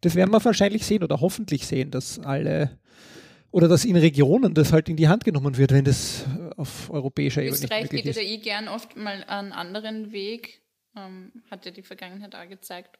[0.00, 2.78] das werden wir wahrscheinlich sehen oder hoffentlich sehen, dass alle
[3.52, 6.24] oder dass in Regionen das halt in die Hand genommen wird, wenn das
[6.56, 8.28] auf europäischer Ebene nicht Österreich möglich geht ja ist.
[8.28, 10.60] eh gern oft mal einen anderen Weg.
[10.96, 12.98] Ähm, hat ja die Vergangenheit auch gezeigt.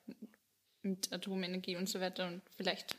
[0.82, 2.26] Mit Atomenergie und so weiter.
[2.26, 2.96] Und vielleicht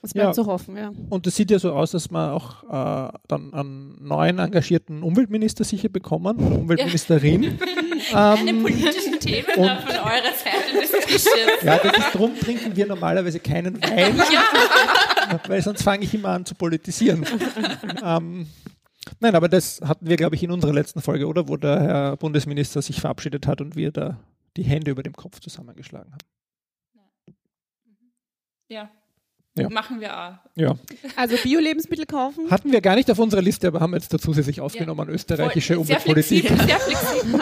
[0.00, 0.32] Das bleibt Ja.
[0.32, 0.92] zu hoffen, ja.
[1.10, 5.64] Und es sieht ja so aus, dass wir auch äh, dann einen neuen engagierten Umweltminister
[5.64, 7.58] sicher bekommen, oder Umweltministerin.
[8.10, 11.62] Keine politischen Themen von eurer Seite des Tisches.
[11.62, 14.18] Ja, das ist, drum trinken wir normalerweise keinen Wein,
[15.48, 17.26] weil sonst fange ich immer an zu politisieren.
[18.04, 18.46] ähm,
[19.20, 21.48] nein, aber das hatten wir, glaube ich, in unserer letzten Folge, oder?
[21.48, 24.18] Wo der Herr Bundesminister sich verabschiedet hat und wir da
[24.56, 27.34] die Hände über dem Kopf zusammengeschlagen haben.
[28.68, 28.90] Ja.
[29.62, 29.68] Ja.
[29.70, 30.32] Machen wir auch.
[30.56, 30.74] Ja.
[31.16, 32.50] Also Bio-Lebensmittel kaufen.
[32.50, 35.84] Hatten wir gar nicht auf unserer Liste, aber haben jetzt dazu zusätzlich aufgenommen, österreichische Voll-
[35.84, 36.46] sehr Umweltpolitik.
[36.46, 37.40] flexibel, Sehr flexibel.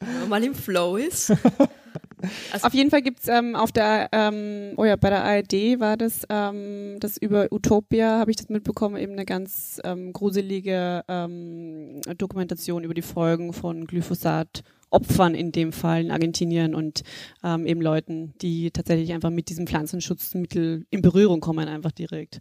[0.00, 1.32] Wenn man mal im Flow ist.
[2.62, 6.26] Auf jeden Fall gibt's ähm, auf der, ähm, oh ja, bei der ARD war das,
[6.28, 12.84] ähm, das über Utopia, habe ich das mitbekommen, eben eine ganz ähm, gruselige ähm, Dokumentation
[12.84, 14.62] über die Folgen von Glyphosat.
[14.90, 17.02] Opfern in dem Fall in Argentinien und
[17.44, 22.40] ähm, eben Leuten, die tatsächlich einfach mit diesem Pflanzenschutzmittel in Berührung kommen, einfach direkt.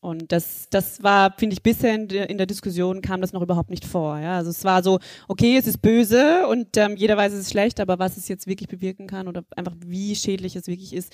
[0.00, 3.42] Und das, das war, finde ich, bisher in der, in der Diskussion kam das noch
[3.42, 4.18] überhaupt nicht vor.
[4.18, 4.36] Ja?
[4.38, 4.98] Also es war so,
[5.28, 8.46] okay, es ist böse und ähm, jeder weiß, es ist schlecht, aber was es jetzt
[8.46, 11.12] wirklich bewirken kann oder einfach wie schädlich es wirklich ist,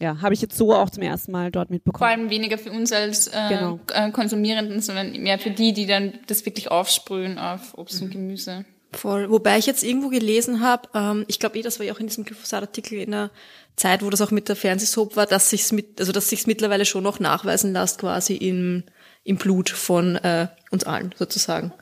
[0.00, 2.10] ja, habe ich jetzt so auch zum ersten Mal dort Vor mitbekommen.
[2.10, 3.80] allem weniger für uns als äh, Genau.
[4.12, 8.64] Konsumierenden, sondern mehr für die, die dann das wirklich aufsprühen auf Obst und Gemüse.
[8.92, 9.30] Voll.
[9.30, 12.06] Wobei ich jetzt irgendwo gelesen habe, ähm, ich glaube eh, das war ja auch in
[12.06, 13.30] diesem Glyphosat-Artikel in der
[13.76, 16.84] Zeit, wo das auch mit der Fernsehsoap war, dass sich's mit, also dass sich's mittlerweile
[16.86, 18.84] schon noch nachweisen lässt, quasi im,
[19.24, 21.72] im Blut von äh, uns allen sozusagen.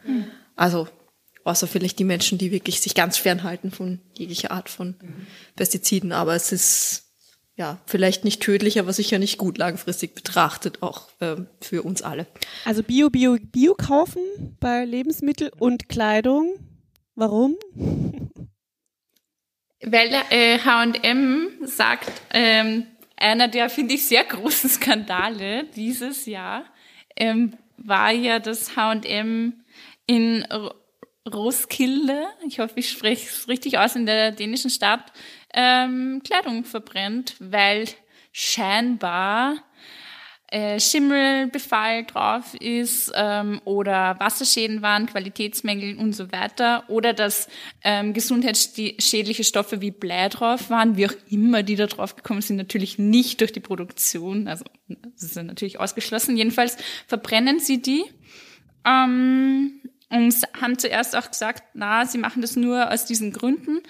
[0.56, 0.88] Also
[1.44, 4.96] außer vielleicht die Menschen, die wirklich sich ganz fernhalten von jeglicher Art von
[5.54, 6.12] Pestiziden.
[6.12, 7.04] Aber es ist
[7.56, 12.26] ja vielleicht nicht tödlich, aber sicher nicht gut langfristig betrachtet, auch ähm, für uns alle.
[12.64, 14.20] Also Bio, Bio, Bio kaufen
[14.60, 16.54] bei Lebensmittel und Kleidung.
[17.16, 17.56] Warum?
[19.82, 26.64] Weil H&M sagt, ähm, einer der, finde ich, sehr großen Skandale dieses Jahr
[27.16, 29.64] ähm, war ja, dass H&M
[30.06, 30.46] in
[31.26, 35.12] Roskilde, ich hoffe, ich spreche es richtig aus, in der dänischen Stadt,
[35.54, 37.88] ähm, Kleidung verbrennt, weil
[38.30, 39.56] scheinbar
[40.48, 47.48] äh, Schimmelbefall drauf ist ähm, oder Wasserschäden waren, Qualitätsmängel und so weiter oder dass
[47.82, 52.56] ähm, gesundheitsschädliche Stoffe wie Blei drauf waren, wie auch immer die da drauf gekommen sind,
[52.56, 56.36] natürlich nicht durch die Produktion, also das ist natürlich ausgeschlossen.
[56.36, 56.76] Jedenfalls
[57.08, 58.04] verbrennen sie die
[58.84, 63.80] ähm, und haben zuerst auch gesagt, na, sie machen das nur aus diesen Gründen,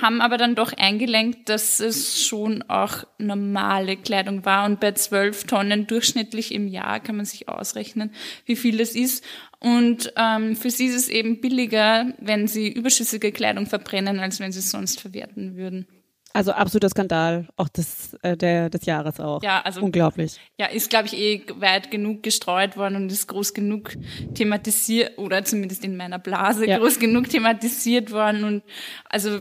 [0.00, 5.44] haben aber dann doch eingelenkt, dass es schon auch normale Kleidung war und bei zwölf
[5.44, 8.12] Tonnen durchschnittlich im Jahr kann man sich ausrechnen,
[8.44, 9.24] wie viel das ist.
[9.60, 14.52] Und ähm, für sie ist es eben billiger, wenn sie überschüssige Kleidung verbrennen, als wenn
[14.52, 15.86] sie es sonst verwerten würden.
[16.34, 19.42] Also absoluter Skandal, auch des, äh, der, des Jahres auch.
[19.42, 20.40] Ja, also Unglaublich.
[20.58, 23.92] Ja, ist, glaube ich, eh weit genug gestreut worden und ist groß genug
[24.34, 26.78] thematisiert, oder zumindest in meiner Blase Ja.
[26.78, 28.44] groß genug thematisiert worden.
[28.44, 28.62] Und
[29.08, 29.40] also,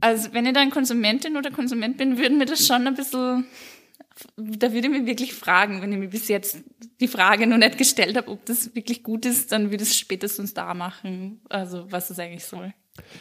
[0.00, 3.46] also wenn ich dann Konsumentin oder Konsument bin, würden mir das schon ein bisschen,
[4.36, 6.58] da würde ich mich wirklich fragen, wenn ich mir bis jetzt
[7.00, 9.96] die Frage noch nicht gestellt habe, ob das wirklich gut ist, dann würde ich es
[9.98, 12.72] spätestens da machen, also was es eigentlich soll.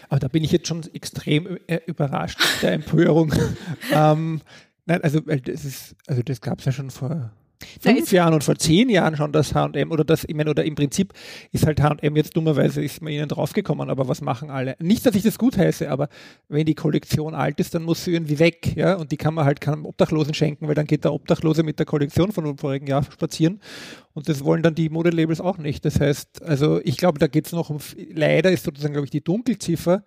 [0.09, 3.33] Aber da bin ich jetzt schon extrem äh, überrascht mit der Empörung.
[3.91, 4.41] ähm,
[4.85, 7.31] nein, also das ist, also das gab es ja schon vor
[7.80, 10.76] fünf Jahren und vor zehn Jahren schon das H&M oder das, ich meine, oder im
[10.76, 11.13] Prinzip
[11.52, 14.76] ist halt H&M jetzt dummerweise ist man ihnen draufgekommen, aber was machen alle?
[14.80, 16.10] Nicht, dass ich das gut heiße, aber
[16.48, 19.46] wenn die Kollektion alt ist, dann muss sie irgendwie weg, ja, und die kann man
[19.46, 22.88] halt keinem Obdachlosen schenken, weil dann geht der Obdachlose mit der Kollektion von dem vorigen
[22.88, 23.60] Jahr spazieren
[24.13, 25.86] und das wollen dann die Modelabels auch nicht.
[25.86, 27.80] Das heißt, also ich glaube, da geht es noch um,
[28.13, 30.04] leider ist sozusagen, glaube ich, die Dunkelziffer,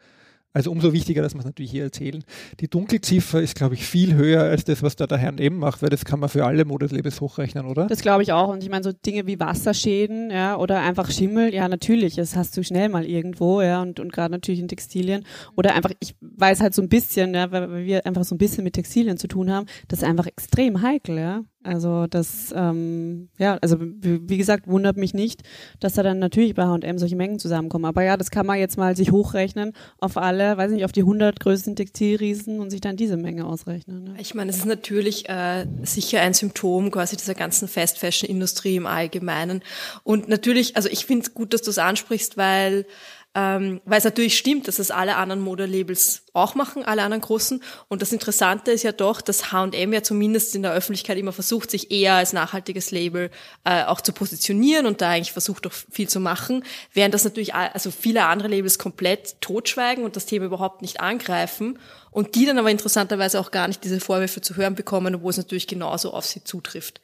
[0.58, 2.24] also umso wichtiger, dass wir es natürlich hier erzählen.
[2.58, 5.82] Die Dunkelziffer ist, glaube ich, viel höher als das, was da der Herr eben macht,
[5.82, 7.86] weil das kann man für alle Modeslabels hochrechnen, oder?
[7.86, 8.48] Das glaube ich auch.
[8.48, 12.56] Und ich meine, so Dinge wie Wasserschäden, ja, oder einfach Schimmel, ja, natürlich, das hast
[12.56, 15.24] du schnell mal irgendwo, ja, und, und gerade natürlich in Textilien.
[15.56, 18.64] Oder einfach, ich weiß halt so ein bisschen, ja, weil, wir einfach so ein bisschen
[18.64, 21.44] mit Textilien zu tun haben, das ist einfach extrem heikel, ja.
[21.64, 25.42] Also das, ähm, ja, also wie, gesagt, wundert mich nicht,
[25.80, 27.84] dass da dann natürlich bei H&M solche Mengen zusammenkommen.
[27.84, 31.00] Aber ja, das kann man jetzt mal sich hochrechnen auf alle, weiß nicht, auf die
[31.00, 34.04] 100 größten Textilriesen und sich dann diese Menge ausrechnen.
[34.04, 34.14] Ne?
[34.18, 39.62] Ich meine, es ist natürlich äh, sicher ein Symptom quasi dieser ganzen Fast-Fashion-Industrie im Allgemeinen.
[40.04, 42.86] Und natürlich, also ich finde es gut, dass du es ansprichst, weil
[43.34, 47.62] ähm, weil es natürlich stimmt, dass es alle anderen Modelabels auch machen, alle anderen großen.
[47.88, 51.70] Und das Interessante ist ja doch, dass H&M ja zumindest in der Öffentlichkeit immer versucht,
[51.70, 53.30] sich eher als nachhaltiges Label
[53.64, 57.54] äh, auch zu positionieren und da eigentlich versucht auch viel zu machen, während das natürlich
[57.54, 61.78] also viele andere Labels komplett totschweigen und das Thema überhaupt nicht angreifen
[62.10, 65.36] und die dann aber interessanterweise auch gar nicht diese Vorwürfe zu hören bekommen, obwohl es
[65.36, 67.00] natürlich genauso auf sie zutrifft.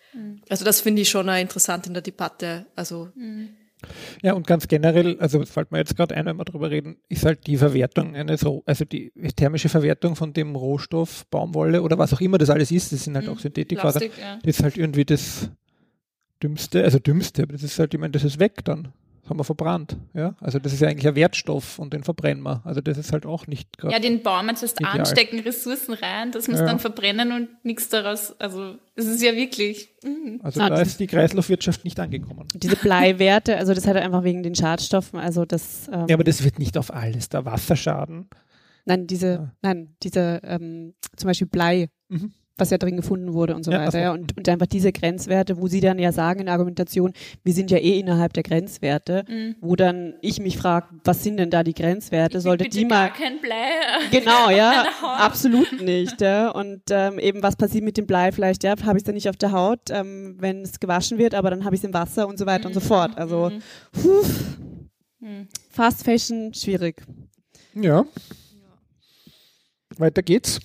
[0.49, 2.67] Also das finde ich schon interessant in der Debatte.
[2.75, 3.11] Also
[4.23, 6.97] Ja, und ganz generell, also das fällt mir jetzt gerade ein, wenn wir darüber reden,
[7.09, 12.13] ist halt die Verwertung eines, also die thermische Verwertung von dem Rohstoff Baumwolle oder was
[12.13, 14.39] auch immer das alles ist, das sind halt auch Synthetikfasern, ja.
[14.43, 15.51] das ist halt irgendwie das
[16.43, 18.93] Dümmste, also Dümmste, aber das ist halt, ich meine, das ist weg dann.
[19.25, 20.35] Das haben wir verbrannt, ja.
[20.41, 22.61] Also das ist ja eigentlich ein Wertstoff und den verbrennen wir.
[22.67, 23.95] Also das ist halt auch nicht gerade.
[23.95, 25.01] Ja, den bauen wir zuerst Ideal.
[25.01, 26.67] an, stecken Ressourcen rein, wir es Ja.
[26.67, 30.41] dann verbrennen und nichts daraus, also es ist ja wirklich, mhm.
[30.43, 32.47] also Ah, da das- ist die Kreislaufwirtschaft nicht angekommen.
[32.55, 36.25] Diese Bleiwerte, also das hat er einfach wegen den Schadstoffen, also das, ähm, Ja, aber
[36.25, 37.31] das wird nicht auf alles.
[37.31, 38.29] Der Wasserschaden.
[38.85, 42.33] nein, diese, nein, diese, ähm, zum Beispiel Blei, Mhm.
[42.57, 45.57] Was ja drin gefunden wurde und so Ja, weiter, ja, und, und einfach diese Grenzwerte,
[45.61, 47.13] wo sie dann ja sagen in der Argumentation,
[47.43, 49.57] wir sind ja eh innerhalb der Grenzwerte, Mhm.
[49.61, 53.09] wo dann ich mich frage, was sind denn da die Grenzwerte, sollte bitte die mal,
[53.09, 53.55] gar kein Blei.
[53.57, 56.21] äh, Genau, ja, absolut nicht.
[56.21, 56.51] Ja.
[56.51, 58.63] Und ähm, eben, was passiert mit dem Blei vielleicht?
[58.63, 61.51] Ja, habe ich es dann nicht auf der Haut, ähm, wenn es gewaschen wird, aber
[61.51, 63.17] dann habe ich es im Wasser und so weiter und so fort.
[63.19, 63.51] Also,
[63.93, 64.23] puh,
[65.21, 65.49] Mhm.
[65.71, 67.03] Fast Fashion, schwierig.
[67.75, 68.05] Ja.
[69.97, 70.61] Weiter geht's.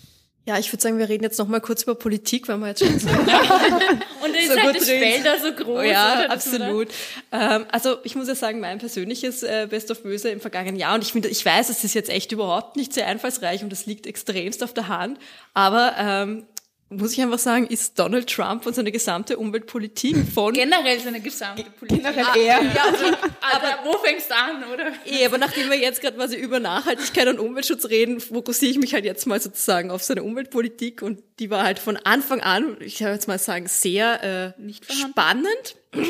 [0.49, 2.79] Ja, ich würde sagen, wir reden jetzt noch mal kurz über Politik, weil wir jetzt
[2.83, 4.85] schon so Und da ist So halt das.
[4.85, 5.77] Feld da so groß.
[5.77, 6.31] Oh ja, oder?
[6.31, 6.87] Absolut.
[7.31, 10.95] Ähm, also ich muss ja sagen, mein persönliches äh, Best of Böse im vergangenen Jahr
[10.95, 13.85] und ich finde, ich weiß, es ist jetzt echt überhaupt nicht sehr einfallsreich und das
[13.85, 15.19] liegt extremst auf der Hand,
[15.53, 16.47] aber ähm,
[16.89, 21.63] muss ich einfach sagen, ist Donald Trump und seine gesamte Umweltpolitik von Generell seine gesamte
[21.63, 22.03] Politik.
[22.03, 22.61] Generell Ah, eher.
[22.63, 24.91] Ja, also, aber wo fängst du an, oder?
[25.05, 28.93] Eh, aber nachdem wir jetzt gerade quasi über Nachhaltigkeit und Umweltschutz reden, fokussiere ich mich
[28.93, 33.03] halt jetzt mal sozusagen auf seine Umweltpolitik und die war halt von Anfang an, ich
[33.03, 35.75] habe jetzt mal sagen, sehr äh, Nicht spannend.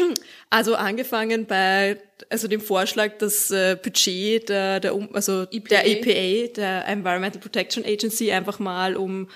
[0.52, 6.54] Also angefangen bei also dem Vorschlag, das äh, Budget der, der um, also der EPA,
[6.54, 9.30] der Environmental Protection Agency, einfach mal um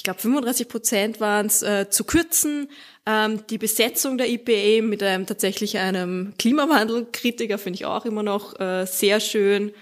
[0.00, 2.70] ich glaube 35 Prozent waren es, äh, zu kürzen.
[3.04, 8.58] Ähm, die Besetzung der EPA mit einem tatsächlich einem Klimawandelkritiker finde ich auch immer noch
[8.58, 9.72] äh, sehr schön.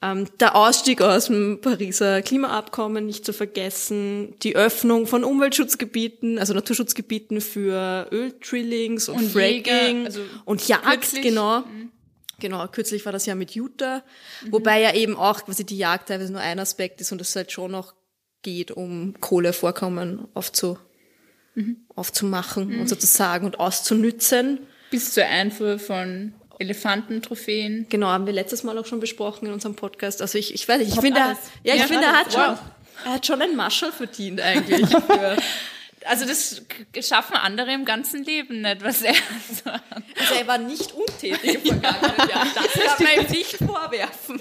[0.00, 6.54] Ähm, der Ausstieg aus dem Pariser Klimaabkommen nicht zu vergessen, die Öffnung von Umweltschutzgebieten, also
[6.54, 11.22] Naturschutzgebieten für Öldrillings und, Und Fracking Jäger, also und Jagd, kürzlich.
[11.22, 11.64] genau.
[12.38, 14.02] Genau, kürzlich war das ja mit Utah,
[14.48, 17.52] wobei ja eben auch quasi die Jagd teilweise nur ein Aspekt ist und es halt
[17.52, 17.92] schon noch
[18.42, 20.78] geht, um Kohlevorkommen aufzu,
[21.94, 24.60] aufzumachen und sozusagen und auszunützen.
[24.90, 27.86] Bis zur Einfuhr von Elefantentrophäen.
[27.88, 30.20] Genau, haben wir letztes Mal auch schon besprochen in unserem Podcast.
[30.22, 31.38] Also ich, ich weiß nicht, ich finde, er, alles.
[31.64, 32.34] ja, ich Ja, finde, er hat alles.
[32.34, 32.58] schon, Wow.
[33.06, 34.86] er hat schon ein Marshall verdient eigentlich.
[34.88, 35.36] Für,
[36.06, 36.62] Also das
[37.06, 41.60] schaffen andere im ganzen Leben nicht, was er so also er war nicht untätig im
[41.82, 42.46] vergangenen Jahr.
[42.54, 44.40] Das kann man ihm nicht vorwerfen.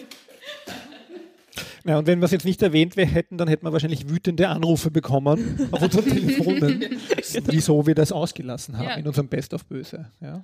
[1.84, 4.92] Na, und wenn wir es jetzt nicht erwähnt hätten, dann hätten wir wahrscheinlich wütende Anrufe
[4.92, 6.86] bekommen auf unseren Telefonen,
[7.46, 8.96] wieso wir das ausgelassen haben Ja.
[8.96, 10.12] in unserem Best of Böse.
[10.20, 10.44] Ja,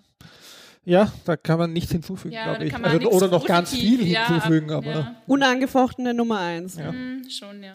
[0.85, 2.73] ja da kann man nichts hinzufügen, Ja, glaube ich.
[2.75, 5.15] Also, oder noch ganz viel ja, hinzufügen, ab- aber ja.
[5.27, 6.77] Unangefochtene Nummer eins.
[6.77, 6.91] Ja.
[6.91, 7.73] Hm, schon, ja.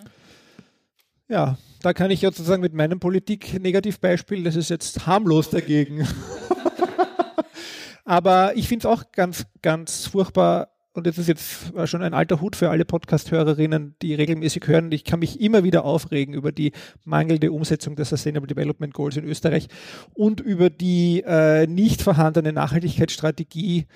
[1.29, 6.07] Ja, da kann ich jetzt sozusagen mit meinem Politik-Negativbeispiel, das ist jetzt harmlos dagegen.
[8.05, 12.41] Aber ich finde es auch ganz, ganz furchtbar, und das ist jetzt schon ein alter
[12.41, 14.91] Hut für alle Podcast-Hörerinnen, die regelmäßig hören.
[14.91, 16.73] Ich kann mich immer wieder aufregen über die
[17.05, 19.69] mangelnde Umsetzung der Sustainable Development Goals in Österreich
[20.15, 23.87] und über die äh, nicht vorhandene Nachhaltigkeitsstrategie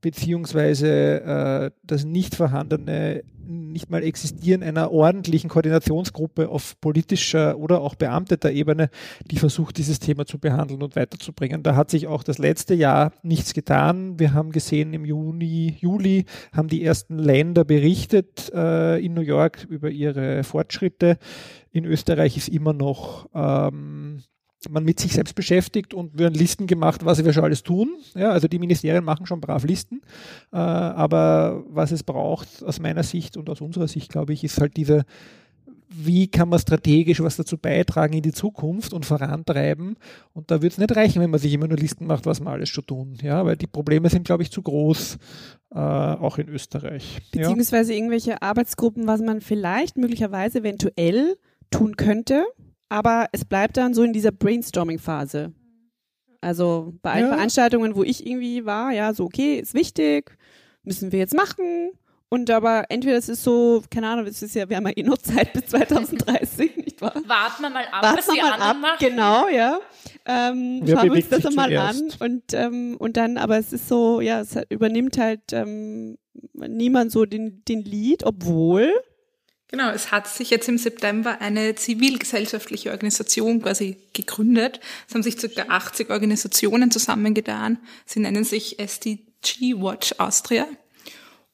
[0.00, 7.94] beziehungsweise äh, das nicht vorhandene, nicht mal existieren einer ordentlichen Koordinationsgruppe auf politischer oder auch
[7.94, 8.90] beamteter Ebene,
[9.30, 11.62] die versucht, dieses Thema zu behandeln und weiterzubringen.
[11.62, 14.18] Da hat sich auch das letzte Jahr nichts getan.
[14.18, 19.66] Wir haben gesehen, im Juni, Juli haben die ersten Länder berichtet äh, in New York
[19.68, 21.18] über ihre Fortschritte.
[21.70, 24.22] In Österreich ist immer noch ähm,
[24.70, 27.96] man mit sich selbst beschäftigt und werden Listen gemacht, was wir schon alles tun.
[28.14, 30.02] Ja, also die Ministerien machen schon brav Listen.
[30.52, 34.60] Äh, aber was es braucht aus meiner Sicht und aus unserer Sicht, glaube ich, ist
[34.60, 35.04] halt diese,
[35.88, 39.96] wie kann man strategisch was dazu beitragen in die Zukunft und vorantreiben.
[40.32, 42.50] Und da wird es nicht reichen, wenn man sich immer nur Listen macht, was wir
[42.50, 43.18] alles schon tun.
[43.22, 45.18] Ja, weil die Probleme sind, glaube ich, zu groß,
[45.72, 47.20] äh, auch in Österreich.
[47.34, 47.48] Ja.
[47.48, 51.36] Beziehungsweise irgendwelche Arbeitsgruppen, was man vielleicht möglicherweise eventuell
[51.70, 52.44] tun könnte,
[52.94, 55.52] aber es bleibt dann so in dieser Brainstorming-Phase.
[56.40, 57.34] Also bei allen Ja.
[57.34, 60.36] Veranstaltungen, wo ich irgendwie war, ja, so, okay, ist wichtig,
[60.84, 61.90] müssen wir jetzt machen.
[62.28, 65.02] Und aber entweder es ist so, keine Ahnung, es ist ja, wir haben ja eh
[65.02, 67.14] noch Zeit bis 2030, nicht wahr?
[67.26, 68.96] Warten wir mal ab, Warten was wir die mal anderen ab, machen.
[69.00, 69.78] genau, ja.
[70.24, 73.88] Ähm, Wer schauen wir uns das einmal an und, ähm, und dann, aber es ist
[73.88, 76.16] so, ja, es übernimmt halt ähm,
[76.52, 78.92] niemand so den, den Lead, obwohl
[79.68, 84.80] Genau, es hat sich jetzt im September eine zivilgesellschaftliche Organisation quasi gegründet.
[85.08, 85.62] Es haben sich ca.
[85.68, 87.78] 80 Organisationen zusammengetan.
[88.04, 90.66] Sie nennen sich SDG Watch Austria.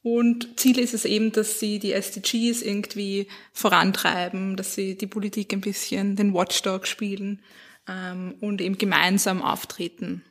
[0.03, 5.53] Und Ziel ist es eben, dass sie die SDGs irgendwie vorantreiben, dass sie die Politik
[5.53, 7.43] ein bisschen den Watchdog spielen
[7.87, 10.25] ähm, und eben gemeinsam auftreten.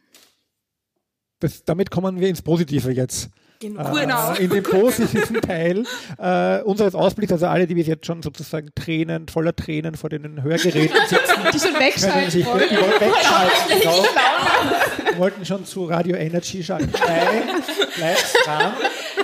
[1.39, 3.29] Das, damit kommen wir ins Positive jetzt.
[3.59, 3.91] Genau.
[3.93, 4.33] Genau.
[4.39, 5.83] In dem positiven Teil
[6.17, 10.41] äh, unseres Ausblicks, also alle, die bis jetzt schon sozusagen Tränen, voller Tränen vor den
[10.41, 12.69] Hörgeräten sitzen, Die schon wegschalten sich wollen.
[12.69, 13.79] die wollten wegschalten.
[14.99, 15.19] Genau.
[15.19, 16.91] wollten schon zu Radio Energy schalten.
[17.05, 17.49] Nein,
[17.95, 18.73] bleibt dran.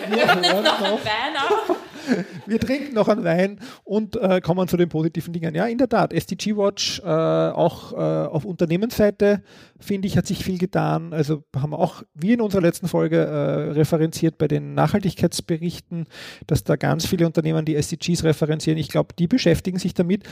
[0.09, 1.75] Wir hören noch.
[2.45, 5.55] Wir trinken noch einen Wein und äh, kommen zu den positiven Dingen.
[5.55, 9.41] Ja, in der Tat, SDG Watch, äh, auch äh, auf Unternehmensseite,
[9.79, 11.13] finde ich, hat sich viel getan.
[11.13, 16.07] Also haben wir auch, wie in unserer letzten Folge, äh, referenziert bei den Nachhaltigkeitsberichten,
[16.47, 18.77] dass da ganz viele Unternehmen die SDGs referenzieren.
[18.77, 20.23] Ich glaube, die beschäftigen sich damit.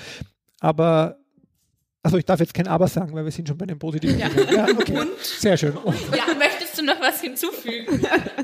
[0.60, 1.18] Aber
[2.04, 4.28] also ich darf jetzt kein Aber sagen, weil wir sind schon bei den positiven Ja.
[4.28, 4.54] Dingen.
[4.54, 5.00] Ja, okay.
[5.40, 5.72] Sehr schön.
[5.72, 6.26] Und, Ja,
[6.74, 8.02] möchtest du noch was hinzufügen?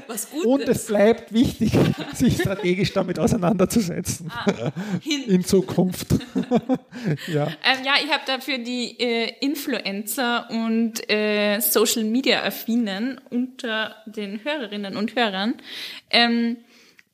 [0.07, 1.71] Was gut und es bleibt wichtig,
[2.13, 4.31] sich strategisch damit auseinanderzusetzen.
[5.01, 5.23] Hin.
[5.27, 6.07] In Zukunft.
[7.27, 7.47] ja.
[7.47, 14.43] Ähm, ja, ich habe dafür die äh, Influencer und äh, Social Media Affinen unter den
[14.43, 15.55] Hörerinnen und Hörern.
[16.09, 16.57] Ähm,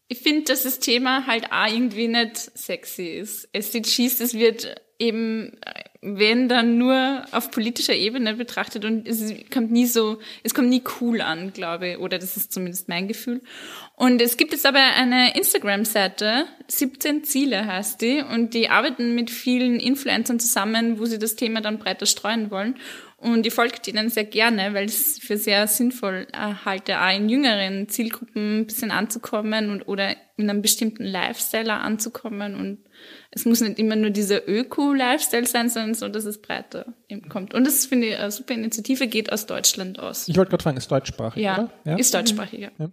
[0.08, 3.50] ich finde, dass das Thema halt auch irgendwie nicht sexy ist.
[3.54, 5.58] SDGs, das wird eben,
[6.06, 10.84] wenn dann nur auf politischer Ebene betrachtet und es kommt nie so, es kommt nie
[11.02, 13.42] cool an, glaube ich, oder das ist zumindest mein Gefühl.
[13.96, 19.32] Und es gibt jetzt aber eine Instagram-Seite, 17 Ziele heißt die, und die arbeiten mit
[19.32, 22.76] vielen Influencern zusammen, wo sie das Thema dann breiter streuen wollen.
[23.18, 27.16] Und ich folge denen sehr gerne, weil ich es für sehr sinnvoll äh, halte, auch
[27.16, 32.56] in jüngeren Zielgruppen ein bisschen anzukommen und oder in einem bestimmten Lifestyle anzukommen.
[32.56, 32.85] Und
[33.32, 37.54] es muss nicht immer nur dieser Öko-Lifestyle sein, sondern so, dass es breiter eben kommt.
[37.54, 40.28] Und das finde ich eine super Initiative, geht aus Deutschland aus.
[40.28, 42.00] Ich wollte gerade fragen, ist deutschsprachig, Ja, oder?
[42.00, 42.70] ist deutschsprachig, ja.
[42.80, 42.90] Ja.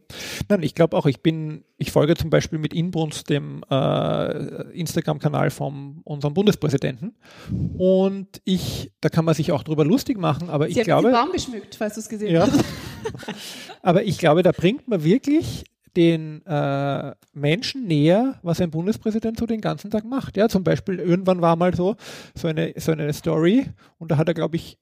[0.48, 5.50] Nein, ich glaube auch, ich bin, ich folge zum Beispiel mit Inbrunst dem äh, Instagram-Kanal
[5.50, 7.14] von unserem Bundespräsidenten
[7.78, 11.08] und ich, da kann man sich auch drüber lustig machen, aber ich Sie haben glaube,
[11.08, 12.64] den Baum beschmückt, falls du es gesehen ja, hast.
[13.82, 15.64] aber ich glaube, da bringt man wirklich
[15.96, 20.36] den äh, Menschen näher, was ein Bundespräsident so den ganzen Tag macht.
[20.36, 21.96] Ja, zum Beispiel irgendwann war mal so
[22.34, 23.66] so eine so eine Story
[23.98, 24.78] und da hat er glaube ich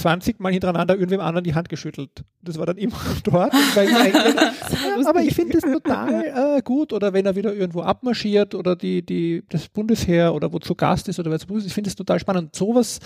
[0.00, 2.24] 20 Mal hintereinander irgendwem anderen die Hand geschüttelt.
[2.42, 3.52] Das war dann immer dort.
[5.06, 6.92] Aber ich finde das total äh, gut.
[6.92, 11.08] Oder wenn er wieder irgendwo abmarschiert oder die, die, das Bundesheer oder wo zu Gast
[11.08, 12.56] ist oder wer zu ist, ich finde das total spannend.
[12.56, 12.98] Sowas,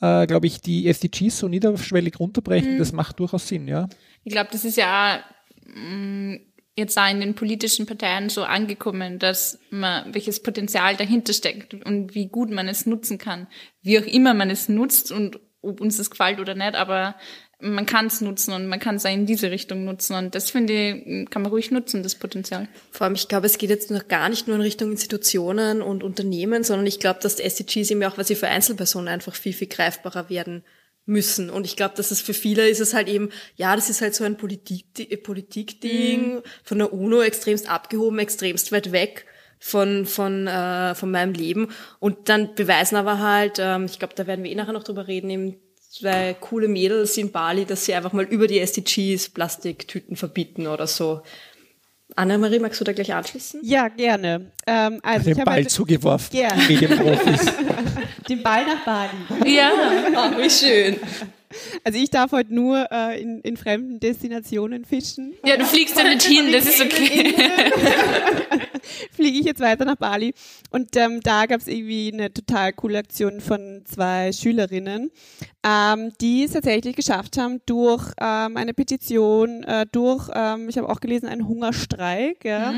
[0.00, 3.88] äh, glaube ich, die SDGs so niederschwellig runterbrechen, das macht durchaus Sinn, ja.
[4.24, 5.20] Ich glaube, das ist ja
[5.64, 6.38] mh,
[6.76, 12.14] jetzt auch in den politischen Parteien so angekommen, dass man, welches Potenzial dahinter steckt und
[12.14, 13.46] wie gut man es nutzen kann.
[13.82, 17.14] Wie auch immer man es nutzt und ob uns das gefällt oder nicht, aber
[17.60, 20.50] man kann es nutzen und man kann es auch in diese Richtung nutzen und das
[20.50, 22.68] finde ich, kann man ruhig nutzen, das Potenzial.
[22.90, 26.02] Vor allem, ich glaube, es geht jetzt noch gar nicht nur in Richtung Institutionen und
[26.02, 29.52] Unternehmen, sondern ich glaube, dass die SDGs eben auch, weil sie für Einzelpersonen einfach viel,
[29.52, 30.64] viel greifbarer werden
[31.06, 31.50] müssen.
[31.50, 34.14] Und ich glaube, dass es für viele ist es halt eben, ja, das ist halt
[34.14, 39.26] so ein Politik, äh, Politikding, von der UNO extremst abgehoben, extremst weit weg
[39.58, 41.68] von von äh, von meinem Leben.
[42.00, 45.06] Und dann beweisen aber halt ähm, ich glaube da werden wir eh nachher noch drüber
[45.06, 50.16] reden eben zwei coole Mädels in Bali dass sie einfach mal über die SDGs Plastiktüten
[50.16, 51.22] verbieten oder so
[52.16, 53.60] Anna-Marie, magst du da gleich anschließen?
[53.62, 54.46] Ja, gerne.
[54.66, 56.28] Ähm, also ich Den habe Ball halt zugeworfen.
[56.32, 56.58] Gern.
[56.68, 57.46] Medienprofis.
[58.28, 59.54] den Ball nach Bali.
[59.56, 59.70] Ja,
[60.14, 60.96] Oh, wie schön.
[61.84, 65.34] Also ich darf heute nur äh, in, in fremden Destinationen fischen.
[65.44, 67.34] ja, du fliegst da nicht hin, das ist okay.
[69.12, 70.34] fliege ich jetzt weiter nach Bali.
[70.70, 75.10] Und ähm, da gab es irgendwie eine total coole Aktion von zwei Schülerinnen,
[75.64, 80.88] ähm, die es tatsächlich geschafft haben, durch ähm, eine Petition, äh, durch, ähm, ich habe
[80.88, 82.44] auch gelesen, einen Hungerstreik.
[82.44, 82.72] Ja.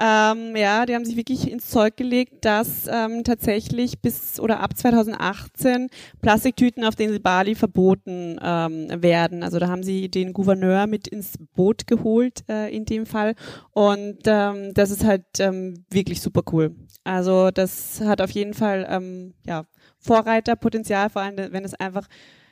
[0.00, 4.76] Ähm, ja, die haben sich wirklich ins Zeug gelegt, dass ähm, tatsächlich bis oder ab
[4.76, 5.88] 2018
[6.22, 9.42] Plastiktüten auf den Bali verboten ähm, werden.
[9.42, 13.34] Also da haben sie den Gouverneur mit ins Boot geholt äh, in dem Fall.
[13.72, 16.74] Und ähm, das ist halt ähm, wirklich super cool.
[17.04, 19.64] Also das hat auf jeden Fall ähm, ja,
[19.98, 22.06] Vorreiterpotenzial, vor allem wenn es einfach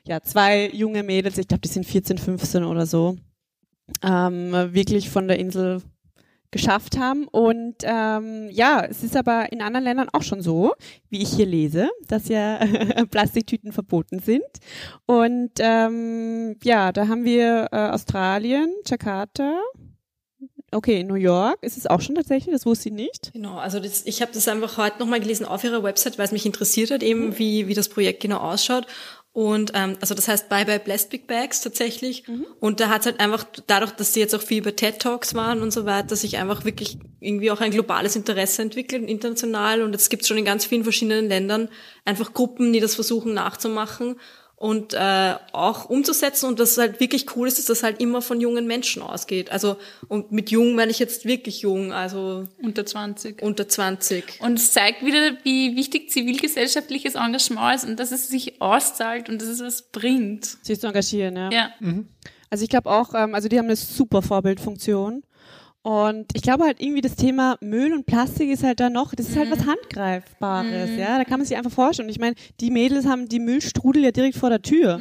[0.06, 3.16] ja zwei junge Mädels, ich glaube, die sind 14, 15 oder so,
[4.02, 5.82] ähm, wirklich von der Insel
[6.50, 7.28] geschafft haben.
[7.28, 10.74] Und ähm, ja, es ist aber in anderen Ländern auch schon so,
[11.10, 12.58] wie ich hier lese, dass ja
[13.10, 14.44] Plastiktüten verboten sind.
[15.06, 19.60] Und ähm, ja, da haben wir äh, Australien, Jakarta.
[20.70, 23.32] Okay, in New York ist es auch schon tatsächlich, das wusste ich nicht.
[23.32, 26.32] Genau, also das, ich habe das einfach heute nochmal gelesen auf ihrer Website, weil es
[26.32, 28.86] mich interessiert hat, eben wie, wie das Projekt genau ausschaut.
[29.32, 32.24] Und ähm, also das heißt Bye Bye Plastic Bags tatsächlich.
[32.60, 35.34] Und da hat es halt einfach, dadurch, dass sie jetzt auch viel über TED Talks
[35.34, 39.82] waren und so weiter, sich einfach wirklich irgendwie auch ein globales Interesse entwickelt, international.
[39.82, 41.68] Und jetzt gibt es schon in ganz vielen verschiedenen Ländern
[42.04, 44.16] einfach Gruppen, die das versuchen nachzumachen
[44.58, 46.46] und äh, auch umzusetzen.
[46.46, 49.50] Und das halt wirklich cool ist, dass das halt immer von jungen Menschen ausgeht.
[49.50, 49.76] Also
[50.08, 53.40] und mit jung meine ich jetzt wirklich jung, also Unter 20.
[53.42, 54.40] unter 20.
[54.40, 59.40] Und es zeigt wieder, wie wichtig zivilgesellschaftliches Engagement ist und dass es sich auszahlt und
[59.40, 60.44] dass es was bringt.
[60.64, 61.50] sich zu engagieren, ja.
[61.50, 61.70] Ja.
[62.50, 65.22] Also ich glaube auch, ähm, also die haben eine super Vorbildfunktion.
[65.88, 69.30] Und ich glaube halt irgendwie das Thema Müll und Plastik ist halt da noch, das
[69.30, 71.16] ist halt was Handgreifbares, ja.
[71.16, 72.08] Da kann man sich einfach vorstellen.
[72.08, 75.00] Und ich meine, die Mädels haben die Müllstrudel ja direkt vor der Tür.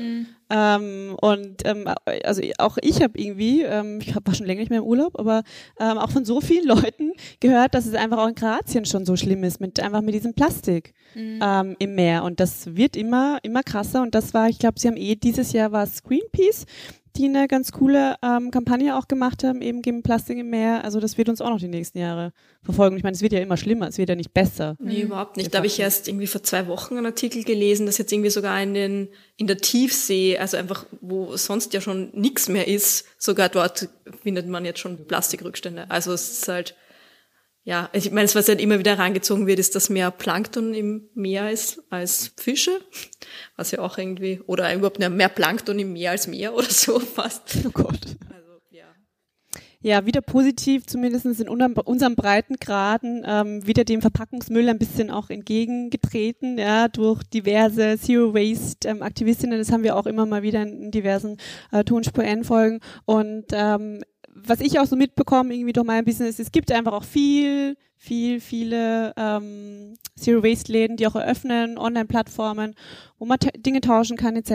[0.50, 1.90] Ähm, und ähm,
[2.24, 5.44] also auch ich habe irgendwie, ähm, ich war schon länger nicht mehr im Urlaub, aber
[5.78, 7.12] ähm, auch von so vielen Leuten
[7.42, 10.36] gehört, dass es einfach auch in Kroatien schon so schlimm ist, mit einfach mit diesem
[10.36, 12.24] Plastik ähm, im Meer.
[12.24, 14.02] Und das wird immer, immer krasser.
[14.04, 16.66] Und das war, ich glaube, sie haben eh dieses Jahr war es Greenpeace,
[17.18, 20.84] die eine ganz coole ähm, Kampagne auch gemacht haben, eben gegen Plastik im Meer.
[20.84, 22.32] Also das wird uns auch noch die nächsten Jahre
[22.64, 22.98] verfolgen.
[22.98, 24.76] Ich meine, es wird ja immer schlimmer, es wird ja nicht besser.
[24.80, 25.54] Nee, überhaupt nicht.
[25.54, 28.62] Da habe ich erst irgendwie vor zwei Wochen einen Artikel gelesen, dass jetzt irgendwie sogar
[28.62, 33.50] in den in der Tiefsee, also einfach wo sonst ja schon nichts mehr ist, sogar
[33.50, 33.90] dort
[34.24, 35.90] findet man jetzt schon Plastikrückstände.
[35.90, 36.76] Also es ist halt
[37.68, 41.52] ja, ich meine, was halt immer wieder herangezogen wird, ist, dass mehr Plankton im Meer
[41.52, 42.80] ist als Fische,
[43.58, 47.58] was ja auch irgendwie oder überhaupt mehr Plankton im Meer als Meer oder so fast.
[47.68, 48.16] Oh Gott.
[48.34, 48.86] Also ja.
[49.82, 55.30] Ja, wieder positiv, zumindest in unserem, unserem Breitengraden, ähm, wieder dem Verpackungsmüll ein bisschen auch
[55.30, 59.60] entgegengetreten, ja, durch diverse Zero Waste ähm, Aktivistinnen.
[59.60, 61.36] Das haben wir auch immer mal wieder in diversen
[61.74, 62.80] äh, Tonspur N-Folgen.
[63.04, 64.04] Und ähm,
[64.46, 68.40] was ich auch so mitbekomme, irgendwie durch mein Business, es gibt einfach auch viel, viel,
[68.40, 72.76] viele ähm, Zero Waste Läden, die auch eröffnen, Online-Plattformen,
[73.18, 74.54] wo man Dinge tauschen kann etc.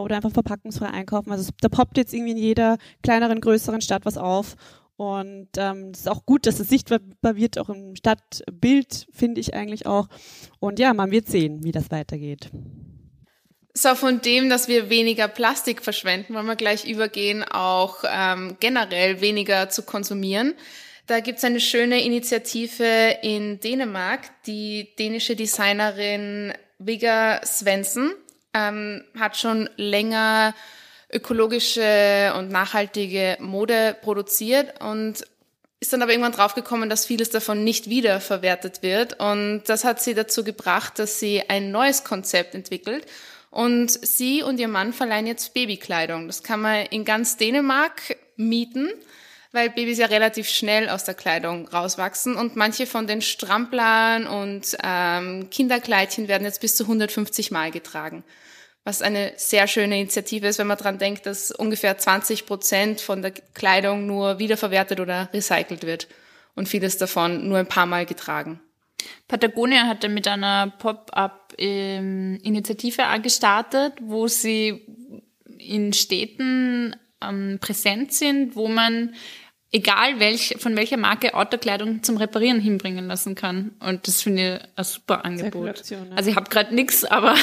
[0.00, 1.32] oder einfach verpackungsfrei einkaufen.
[1.32, 4.56] Also da poppt jetzt irgendwie in jeder kleineren, größeren Stadt was auf.
[4.96, 9.54] Und ähm, es ist auch gut, dass es sichtbar wird, auch im Stadtbild, finde ich
[9.54, 10.08] eigentlich auch.
[10.60, 12.50] Und ja, man wird sehen, wie das weitergeht.
[13.76, 19.20] So, von dem, dass wir weniger Plastik verschwenden, wollen wir gleich übergehen, auch ähm, generell
[19.20, 20.54] weniger zu konsumieren.
[21.08, 24.20] Da gibt's eine schöne Initiative in Dänemark.
[24.46, 28.14] Die dänische Designerin Vigga Svensson
[28.54, 30.54] ähm, hat schon länger
[31.12, 35.24] ökologische und nachhaltige Mode produziert und
[35.80, 39.20] ist dann aber irgendwann draufgekommen, dass vieles davon nicht wiederverwertet wird.
[39.20, 43.04] Und das hat sie dazu gebracht, dass sie ein neues Konzept entwickelt.
[43.54, 46.26] Und sie und ihr Mann verleihen jetzt Babykleidung.
[46.26, 48.88] Das kann man in ganz Dänemark mieten,
[49.52, 52.34] weil Babys ja relativ schnell aus der Kleidung rauswachsen.
[52.34, 58.24] Und manche von den Stramplern und ähm, Kinderkleidchen werden jetzt bis zu 150 Mal getragen.
[58.82, 63.22] Was eine sehr schöne Initiative ist, wenn man dran denkt, dass ungefähr 20 Prozent von
[63.22, 66.08] der Kleidung nur wiederverwertet oder recycelt wird.
[66.56, 68.58] Und vieles davon nur ein paar Mal getragen.
[69.28, 74.86] Patagonia hatte mit einer Pop-up-Initiative gestartet, wo sie
[75.58, 79.14] in Städten ähm, präsent sind, wo man
[79.74, 83.72] egal welch, von welcher Marke Autokleidung zum Reparieren hinbringen lassen kann.
[83.80, 85.70] Und das finde ich ein super Angebot.
[85.70, 86.12] Aktion.
[86.14, 87.34] Also ich habe gerade nichts, aber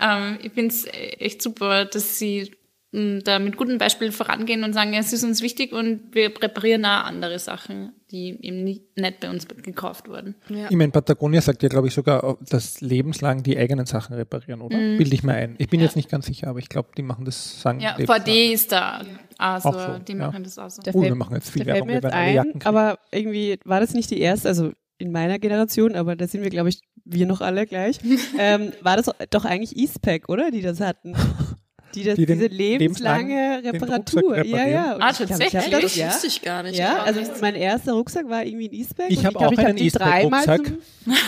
[0.00, 2.52] ähm, ich finde es echt super, dass sie
[2.92, 6.84] da mit gutem Beispiel vorangehen und sagen, ja, es ist uns wichtig und wir präparieren
[6.84, 10.34] auch andere Sachen, die eben nicht, nicht bei uns gekauft wurden.
[10.50, 14.76] Ich meine, Patagonia sagt ja, glaube ich, sogar, dass lebenslang die eigenen Sachen reparieren, oder?
[14.76, 15.54] Bilde ich mir ein.
[15.56, 18.20] Ich bin jetzt nicht ganz sicher, aber ich glaube, die machen das, sagen Ja, lebenslang.
[18.20, 19.00] VD ist da.
[19.38, 20.18] Also, Auch so, die ja.
[20.26, 20.82] machen das auch so.
[20.82, 22.34] Da Oh, wir machen jetzt viel da fällt Werbung, mir wir jetzt werden alle ein,
[22.34, 22.66] Jacken kriegen.
[22.66, 26.50] aber irgendwie war das nicht die erste, also in meiner Generation, aber da sind wir,
[26.50, 27.98] glaube ich, wir noch alle gleich,
[28.38, 30.50] ähm, war das doch eigentlich Eastpack, oder?
[30.50, 31.14] Die das hatten.
[31.94, 34.42] Die, das, Die diese lebenslange Reparatur.
[34.44, 34.94] Ja, ja.
[34.94, 35.74] Und Ah, ich glaub, ich tatsächlich?
[35.74, 36.78] hab Das ja, wusste ich gar nicht.
[36.78, 39.06] ja, also mein erster Rucksack war irgendwie ein Eastpack.
[39.10, 39.84] Ich und hab glaub, auch ich einen zum-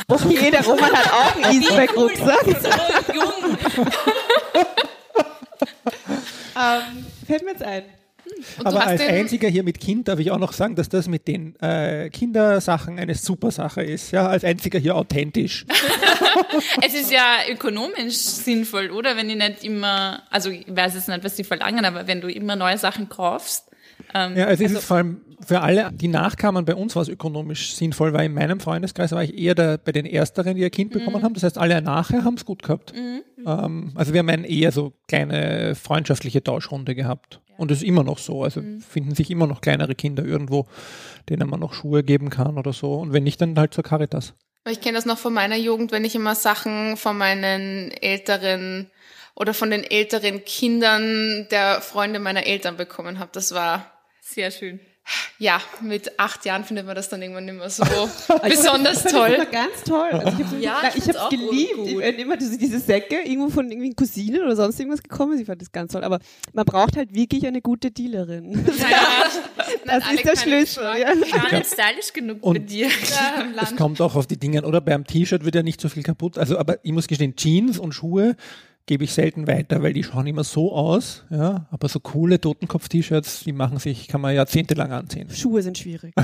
[0.08, 2.46] Okay, der Roman hat auch einen Eastpack-Rucksack.
[6.56, 7.82] ähm, fällt mir jetzt ein.
[8.58, 11.28] Und Aber als einziger hier mit Kind darf ich auch noch sagen, dass das mit
[11.28, 14.12] den äh, Kindersachen eine super Sache ist.
[14.12, 15.66] Ja, als einziger hier authentisch.
[16.82, 19.16] Es ist ja ökonomisch sinnvoll, oder?
[19.16, 22.28] Wenn die nicht immer, also ich weiß jetzt nicht, was die verlangen, aber wenn du
[22.28, 23.70] immer neue Sachen kaufst,
[24.12, 27.08] ähm, Ja, also es ist vor allem für alle, die nachkamen, bei uns war es
[27.08, 30.70] ökonomisch sinnvoll, weil in meinem Freundeskreis war ich eher der, bei den Ersteren, die ihr
[30.70, 31.34] Kind bekommen haben.
[31.34, 32.92] Das heißt, alle nachher haben es gut gehabt.
[33.46, 37.40] Ähm, also wir haben eine eher so kleine freundschaftliche Tauschrunde gehabt.
[37.56, 38.42] Und es ist immer noch so.
[38.42, 40.66] Also finden sich immer noch kleinere Kinder irgendwo,
[41.28, 42.94] denen man noch Schuhe geben kann oder so.
[42.94, 44.34] Und wenn nicht, dann halt zur Caritas.
[44.68, 48.90] Ich kenne das noch von meiner Jugend, wenn ich immer Sachen von meinen älteren
[49.34, 53.30] oder von den älteren Kindern der Freunde meiner Eltern bekommen habe.
[53.32, 53.90] Das war
[54.20, 54.80] Sehr schön.
[55.38, 57.82] Ja, mit acht Jahren findet man das dann irgendwann nicht mehr so
[58.48, 59.36] besonders Das toll.
[59.38, 60.08] war ganz toll.
[60.12, 61.98] Also ich habe Ja, ich ich geliebt.
[61.98, 65.40] Wenn immer diese, diese Säcke irgendwo von irgendwie Cousinen oder sonst irgendwas gekommen ist.
[65.40, 66.04] Ich fand das ganz toll.
[66.04, 66.18] Aber
[66.52, 68.64] man braucht halt wirklich eine gute Dealerin.
[68.78, 68.98] Ja,
[69.86, 70.82] Das ist der Schlüssel.
[70.98, 71.14] Ja.
[71.14, 71.14] Gar
[71.58, 72.88] nicht stylisch genug bei Und- dir.
[73.60, 74.80] Es kommt auch auf die Dinge, oder?
[74.80, 76.38] Beim T-Shirt wird ja nicht so viel kaputt.
[76.38, 78.36] Also, aber ich muss gestehen, Jeans und Schuhe
[78.86, 81.66] gebe ich selten weiter, weil die schauen immer so aus, ja.
[81.70, 85.30] Aber so coole Totenkopf-T-Shirts, die machen sich, kann man jahrzehntelang anziehen.
[85.30, 86.14] Schuhe sind schwierig.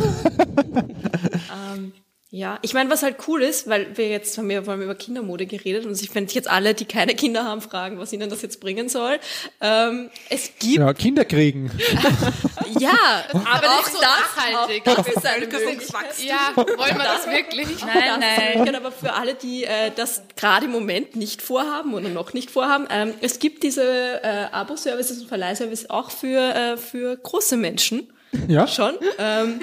[1.75, 1.93] Ähm,
[2.33, 5.47] ja, ich meine, was halt cool ist, weil wir jetzt haben wir, haben über Kindermode
[5.47, 8.61] geredet und ich, sich jetzt alle, die keine Kinder haben, fragen, was ihnen das jetzt
[8.61, 9.19] bringen soll.
[9.61, 11.73] Ähm, es gibt, ja, Ja, Kinder kriegen.
[11.91, 14.87] aber auch das so nachhaltig.
[14.87, 15.61] Auch, auch ist eine Möglichkeit.
[15.61, 16.27] Völkerungswachstum.
[16.29, 17.67] Ja, wollen wir das wirklich?
[17.81, 18.59] Nein, Das nein.
[18.59, 22.53] Möglichkeit, aber für alle, die äh, das gerade im Moment nicht vorhaben oder noch nicht
[22.53, 28.13] vorhaben, ähm, es gibt diese äh, Abo-Services und Verleihservices auch für, äh, für große Menschen
[28.47, 28.95] Ja, schon.
[29.19, 29.61] Ähm,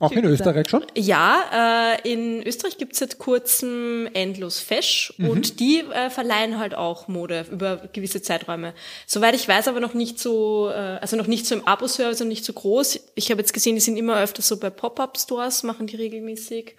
[0.00, 0.84] auch in Österreich schon.
[0.96, 7.08] Ja, äh, in Österreich gibt's seit kurzem Endlos Fesch und die äh, verleihen halt auch
[7.08, 8.74] Mode über gewisse Zeiträume.
[9.06, 12.28] Soweit ich weiß, aber noch nicht so, äh, also noch nicht so im Abo-Service und
[12.28, 13.00] nicht so groß.
[13.16, 16.76] Ich habe jetzt gesehen, die sind immer öfter so bei Pop-Up-Stores, machen die regelmäßig.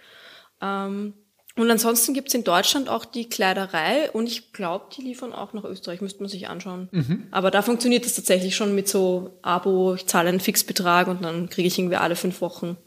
[0.62, 1.12] Ähm,
[1.56, 5.64] und ansonsten gibt's in Deutschland auch die Kleiderei und ich glaube, die liefern auch nach
[5.64, 6.88] Österreich, müsste man sich anschauen.
[7.32, 11.50] Aber da funktioniert das tatsächlich schon mit so Abo, ich zahle einen Fixbetrag und dann
[11.50, 12.78] kriege ich irgendwie alle fünf Wochen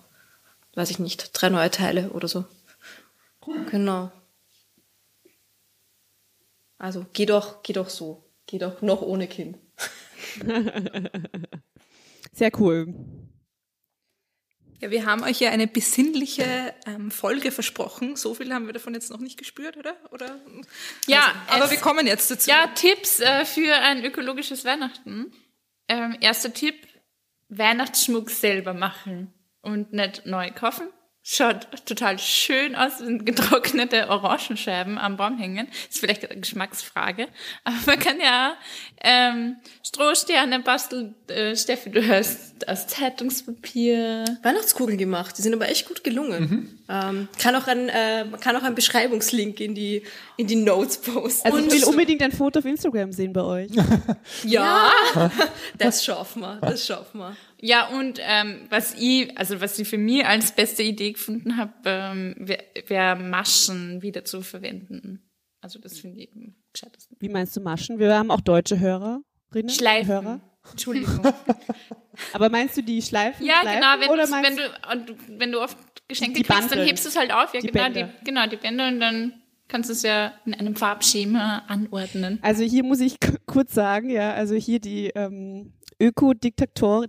[0.75, 2.45] weiß ich nicht, drei neue Teile oder so.
[3.69, 4.11] Genau.
[6.77, 8.23] Also geh doch, geh doch so.
[8.45, 9.57] Geh doch noch ohne Kind.
[12.33, 12.93] Sehr cool.
[14.79, 18.17] Ja, wir haben euch ja eine besinnliche ähm, Folge versprochen.
[18.17, 19.95] So viel haben wir davon jetzt noch nicht gespürt, oder?
[20.11, 20.41] oder?
[21.07, 22.49] Ja, Also, aber wir kommen jetzt dazu.
[22.49, 25.31] Ja, Tipps äh, für ein ökologisches Weihnachten.
[25.87, 26.75] Ähm, erster Tipp,
[27.47, 29.33] Weihnachtsschmuck selber machen
[29.63, 30.89] und nicht neu kaufen.
[31.25, 35.69] Schaut total schön aus, wenn getrocknete Orangenscheiben am Baum hängen.
[35.89, 37.29] Ist vielleicht eine Geschmacksfrage.
[37.63, 38.55] Aber man kann ja
[39.01, 41.15] ähm, Strohsterne basteln.
[41.29, 44.25] Äh, Steffi, du hast aus Zeitungspapier.
[44.43, 46.77] Weihnachtskugeln gemacht, die sind aber echt gut gelungen.
[46.89, 50.03] Ähm, kann auch ein, äh, man kann auch einen Beschreibungslink in die,
[50.35, 51.47] in die Notes posten.
[51.47, 53.71] Also ich will unbedingt ein Foto auf Instagram sehen bei euch.
[54.43, 54.91] ja,
[55.77, 57.37] das schaffen wir, das schaffen wir.
[57.65, 61.71] Ja, und ähm, was ich, also was ich für mich als beste Idee gefunden habe,
[61.85, 65.29] ähm, wäre wär Maschen wieder zu verwenden.
[65.61, 67.15] Also das finde ich am gescheitesten.
[67.21, 67.99] Wie meinst du Maschen?
[67.99, 69.69] Wir haben auch deutsche Hörerinnen.
[69.69, 70.07] Schleifen.
[70.09, 70.39] Hörer.
[70.71, 71.21] Entschuldigung.
[72.33, 73.45] Aber meinst du die Schleifen?
[73.45, 74.29] ja, Schleifen, genau, wenn, oder
[74.89, 75.77] wenn du wenn du oft
[76.09, 76.87] Geschenke Die kriegst, dann Bandeln.
[76.87, 77.53] hebst du es halt auf.
[77.53, 78.13] Ja, Die genau, die, Bänder.
[78.25, 82.39] genau, die Bänder und dann kannst du es ja in einem Farbschema anordnen.
[82.41, 87.05] Also hier muss ich kurz sagen, ja, also hier die ähm, Öko-Diktator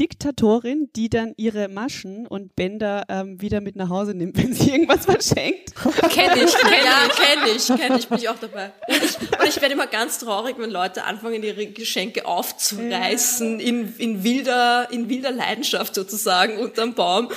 [0.00, 4.70] Diktatorin, die dann ihre Maschen und Bänder ähm, wieder mit nach Hause nimmt, wenn sie
[4.70, 5.74] irgendwas verschenkt.
[5.74, 8.72] Kenn ich, kenn ja, kenn ich, kenn ich, bin ich auch dabei.
[8.86, 13.94] Und ich, und ich werde immer ganz traurig, wenn Leute anfangen, ihre Geschenke aufzureißen in,
[13.98, 17.28] in wilder, in wilder Leidenschaft sozusagen unterm Baum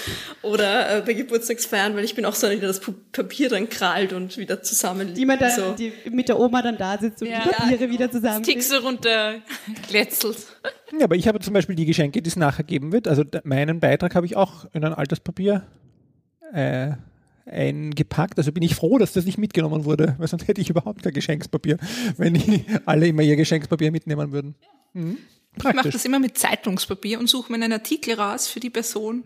[0.41, 2.79] oder äh, bei Geburtstagsfeiern, weil ich bin auch so eine, die das
[3.11, 5.17] Papier dann krallt und wieder zusammenlegt.
[5.17, 5.71] Die man dann, so.
[5.73, 7.41] die mit der Oma dann da sitzt und Ja.
[7.43, 8.61] die Papiere Ja, wieder Tick zusammen.
[8.61, 9.35] so runter
[9.89, 10.37] glätzelt.
[10.97, 13.07] Ja, aber ich habe zum Beispiel die Geschenke, die es nachher geben wird.
[13.07, 15.65] Also meinen Beitrag habe ich auch in ein altes Papier
[16.53, 16.91] äh,
[17.45, 18.37] eingepackt.
[18.37, 21.13] Also bin ich froh, dass das nicht mitgenommen wurde, weil sonst hätte ich überhaupt kein
[21.13, 21.77] Geschenkspapier,
[22.17, 24.55] wenn die alle immer ihr Geschenkspapier mitnehmen würden.
[24.93, 25.17] Mhm.
[25.57, 29.23] Ich mache das immer mit Zeitungspapier und suche mir einen Artikel raus für die Person.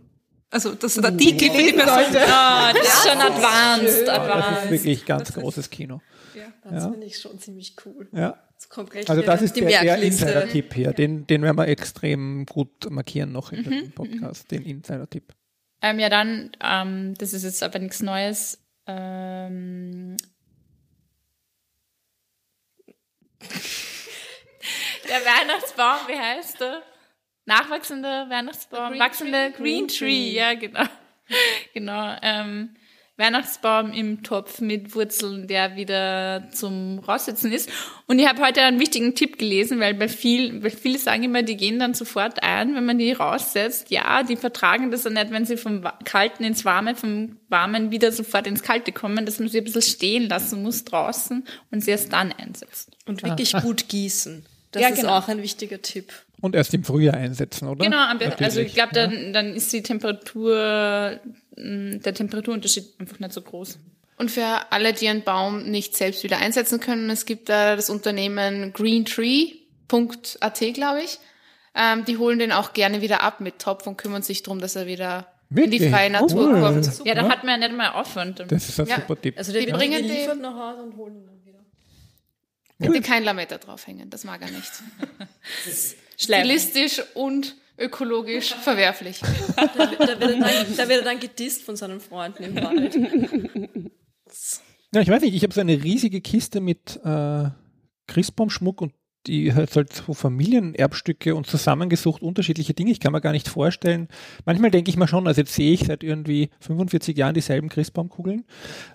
[0.49, 2.15] Also das ist ein Artikel für die Person.
[2.27, 4.63] Ah, das ist schon advanced, Das advanced.
[4.65, 6.01] ist wirklich ganz großes Kino.
[6.63, 6.91] Das Ja.
[6.91, 8.07] finde ich schon ziemlich cool.
[8.11, 8.38] Ja.
[8.57, 8.69] Das
[9.09, 9.97] Also das ist die der, der.
[10.01, 10.93] Insider-Tipp hier.
[10.93, 15.33] Den, den werden wir extrem gut markieren noch in dem Podcast, den Insider-Tipp.
[15.81, 18.63] Ähm, ja, dann, ähm, das ist jetzt aber nichts Neues.
[18.87, 20.15] Ähm,
[25.09, 26.81] der Weihnachtsbaum, wie heißt der?
[27.45, 30.85] Nachwachsender Weihnachtsbaum, wachsender Green Tree, ja, genau.
[31.73, 32.15] genau.
[32.21, 32.75] Ähm,
[33.18, 37.70] Weihnachtsbaum im Topf mit Wurzeln, der wieder zum Raussitzen ist.
[38.07, 41.41] Und ich habe heute einen wichtigen Tipp gelesen, weil bei viel, weil viele sagen immer,
[41.41, 43.89] die gehen dann sofort ein, wenn man die raussetzt.
[43.89, 47.91] Ja, die vertragen das ja nicht, wenn sie vom Wa- Kalten ins Warme, vom Warmen
[47.91, 51.84] wieder sofort ins Kalte kommen, dass man sie ein bisschen stehen lassen muss draußen und
[51.84, 52.89] sie erst dann einsetzt.
[53.05, 54.45] Und wirklich gut gießen.
[54.72, 55.18] Das Ja, ist genau.
[55.18, 56.11] auch ein wichtiger Tipp.
[56.45, 57.83] Und erst im Frühjahr einsetzen, oder?
[57.83, 58.93] Genau, am besten, also ich Natürlich.
[58.93, 61.19] glaube, dann, dann ist die Temperatur,
[61.57, 63.79] mh, der Temperaturunterschied einfach nicht so groß.
[64.17, 67.89] Und für alle, die einen Baum nicht selbst wieder einsetzen können, es gibt da das
[67.89, 71.19] Unternehmen greentree.at, glaube ich.
[71.75, 74.75] Ähm, die holen den auch gerne wieder ab mit Topf und kümmern sich darum, dass
[74.77, 75.91] er wieder in die Wirklich?
[75.91, 76.61] freie Natur Cool.
[76.61, 76.89] kommt.
[77.05, 78.45] Ja, da hat man ja nicht mal Aufwand.
[78.47, 78.95] Das ist ein Ja.
[78.95, 79.37] super Tipp.
[79.37, 81.59] Also die, Die bringen den- nach Hause und holen ihn dann wieder.
[82.77, 84.71] Bitte kein Lametta draufhängen, das mag er nicht.
[86.18, 86.45] Schleim.
[86.45, 89.22] Stilistisch und ökologisch verwerflich.
[89.55, 92.97] Da, da, wird er dann, da wird er dann gedisst von seinen Freunden im Wald.
[94.93, 97.49] Ja, ich weiß nicht, ich habe so eine riesige Kiste mit äh,
[98.07, 98.93] Christbaumschmuck und
[99.28, 102.91] die hat halt so Familienerbstücke und zusammengesucht unterschiedliche Dinge.
[102.91, 104.07] Ich kann mir gar nicht vorstellen.
[104.45, 108.43] Manchmal denke ich mir schon, also jetzt sehe ich seit irgendwie 45 Jahren dieselben Christbaumkugeln,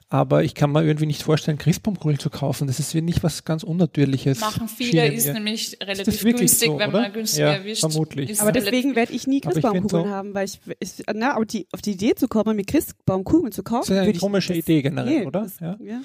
[0.08, 2.66] aber ich kann mir irgendwie nicht vorstellen, Christbaumkugeln zu kaufen.
[2.66, 4.40] Das ist nicht was ganz Unnatürliches.
[4.40, 5.34] Machen viele, ist mir.
[5.34, 7.00] nämlich relativ wirklich günstig, so, wenn oder?
[7.02, 7.80] man günstig Ja, erwischt.
[7.80, 8.30] vermutlich.
[8.30, 11.66] Ist Aber deswegen werde ich nie Christbaumkugeln so- haben, weil ich, ich na, aber die,
[11.72, 14.54] auf die Idee zu kommen, mir Christbaumkugeln zu kaufen, Das ist eine würde ich, komische
[14.54, 15.42] Idee generell, nee, oder?
[15.42, 15.76] Das, Ja.
[15.84, 16.00] ja.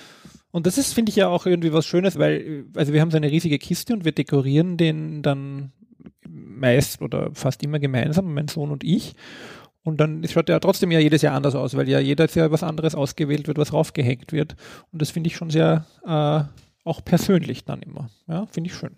[0.55, 3.11] Und das ist, finde ich ja auch irgendwie was Schönes, weil, äh, also wir haben
[3.11, 5.73] so eine riesige Kiste und wir dekorieren den dann
[6.25, 9.15] meist oder fast immer gemeinsam, mein Sohn und ich.
[9.83, 12.63] Und dann schaut ja trotzdem ja jedes Jahr anders aus, weil ja jedes Jahr was
[12.63, 14.55] anderes ausgewählt wird, was raufgehängt wird.
[14.93, 18.09] Und das finde ich schon sehr äh, auch persönlich dann immer.
[18.29, 18.95] Ja, finde ich schön.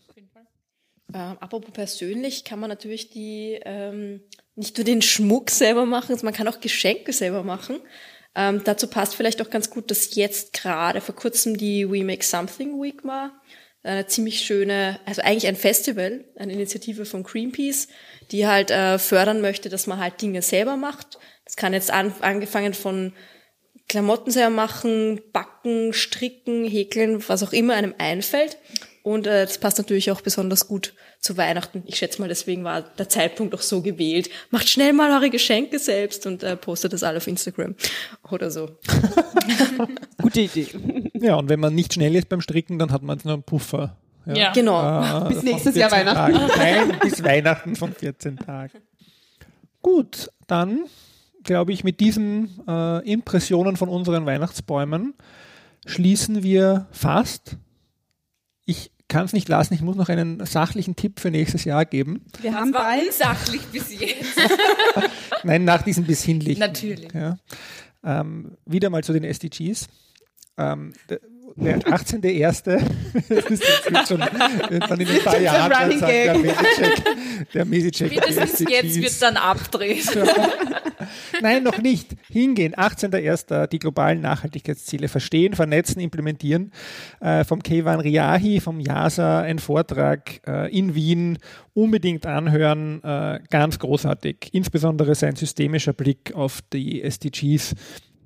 [1.12, 4.22] Ähm, apropos persönlich kann man natürlich die ähm,
[4.54, 7.80] nicht nur den Schmuck selber machen, sondern man kann auch Geschenke selber machen.
[8.38, 12.24] Ähm, dazu passt vielleicht auch ganz gut, dass jetzt gerade vor kurzem die We Make
[12.24, 13.42] Something Week war.
[13.82, 17.88] Eine ziemlich schöne, also eigentlich ein Festival, eine Initiative von Greenpeace,
[18.32, 21.18] die halt äh, fördern möchte, dass man halt Dinge selber macht.
[21.46, 23.14] Das kann jetzt an, angefangen von
[23.90, 28.58] Klamotten selber machen, backen, stricken, häkeln, was auch immer einem einfällt.
[29.08, 31.82] Und äh, das passt natürlich auch besonders gut zu Weihnachten.
[31.86, 34.30] Ich schätze mal, deswegen war der Zeitpunkt auch so gewählt.
[34.52, 37.76] Macht schnell mal eure Geschenke selbst und äh, postet das alle auf Instagram
[38.30, 38.78] oder so.
[40.22, 40.68] Gute Idee.
[41.14, 43.44] Ja, und wenn man nicht schnell ist beim Stricken, dann hat man jetzt noch einen
[43.44, 43.96] Puffer.
[44.26, 44.52] Ja.
[44.52, 45.26] Genau.
[45.26, 46.34] Äh, Bis nächstes Jahr 14 Weihnachten.
[46.34, 46.90] Tagen.
[46.90, 48.80] Nein, bis Weihnachten von 14 Tagen.
[49.82, 50.82] Gut, dann
[51.44, 55.14] glaube ich, mit diesen äh, Impressionen von unseren Weihnachtsbäumen
[55.86, 57.56] schließen wir fast.
[58.66, 62.26] Ich kann es nicht lassen, ich muss noch einen sachlichen Tipp für nächstes Jahr geben.
[62.42, 64.38] Wir haben War bald, unsachlich bis jetzt.
[65.44, 66.60] Nein, nach diesem besinnlichen.
[66.60, 67.12] Natürlich.
[67.14, 67.38] Ja.
[68.04, 69.88] Ähm, wieder mal zu den SDGs.
[70.58, 70.94] Ähm,
[71.58, 72.64] der, der 18.1.
[73.30, 74.22] das ist jetzt schon
[74.70, 77.66] irgendwann in ein paar Jahren sagt der Gag.
[77.66, 79.02] Mesicek, der Spätestens jetzt SDGs.
[79.02, 80.04] wird dann abdrehen.
[81.42, 82.16] Nein, noch nicht.
[82.30, 82.76] Hingehen.
[82.76, 83.68] 18.01.
[83.68, 86.72] die globalen Nachhaltigkeitsziele verstehen, vernetzen, implementieren.
[87.20, 91.38] Äh, vom Kevan Riahi, vom JASA, ein Vortrag äh, in Wien.
[91.74, 93.04] Unbedingt anhören.
[93.04, 94.50] Äh, ganz großartig.
[94.52, 97.76] Insbesondere sein systemischer Blick auf die SDGs.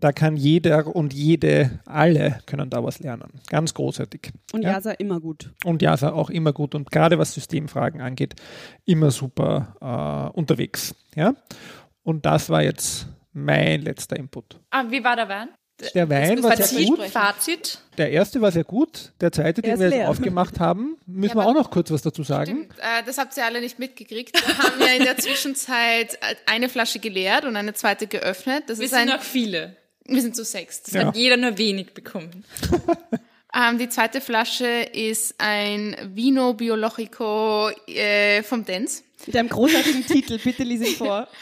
[0.01, 3.31] Da kann jeder und jede, alle können da was lernen.
[3.49, 4.31] Ganz großartig.
[4.51, 4.71] und Ja.
[4.71, 5.51] Jasa immer gut.
[5.63, 8.35] Und JASA auch immer gut und gerade was Systemfragen angeht,
[8.83, 10.93] immer super äh, unterwegs.
[11.15, 11.35] Ja?
[12.03, 14.59] Und das war jetzt mein letzter Input.
[14.71, 15.49] Ah, wie war der Wein?
[15.95, 17.01] Der Wein war sehr Fazit, gut.
[17.05, 17.79] Fazit.
[17.97, 19.13] Der erste war sehr gut.
[19.19, 20.09] Der zweite, den wir jetzt leer.
[20.09, 22.69] aufgemacht haben, müssen Ja, wir auch noch kurz was dazu sagen.
[22.77, 24.35] Äh, das habt ihr alle nicht mitgekriegt.
[24.47, 28.65] Wir haben ja in der Zwischenzeit eine Flasche geleert und eine zweite geöffnet.
[28.67, 29.75] Das Wir ist sind ein, noch viele.
[30.05, 30.83] Wir sind zu sechs.
[30.83, 31.07] Das Ja.
[31.07, 32.43] Hat jeder nur wenig bekommen.
[33.53, 39.03] Ähm, die zweite Flasche ist ein Vino Biologico äh, vom Dens.
[39.25, 41.27] Mit einem großartigen Titel, bitte lies ihn vor.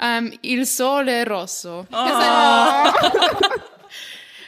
[0.00, 1.82] Ähm, Il Sole Rosso.
[1.82, 2.92] Ist, ein,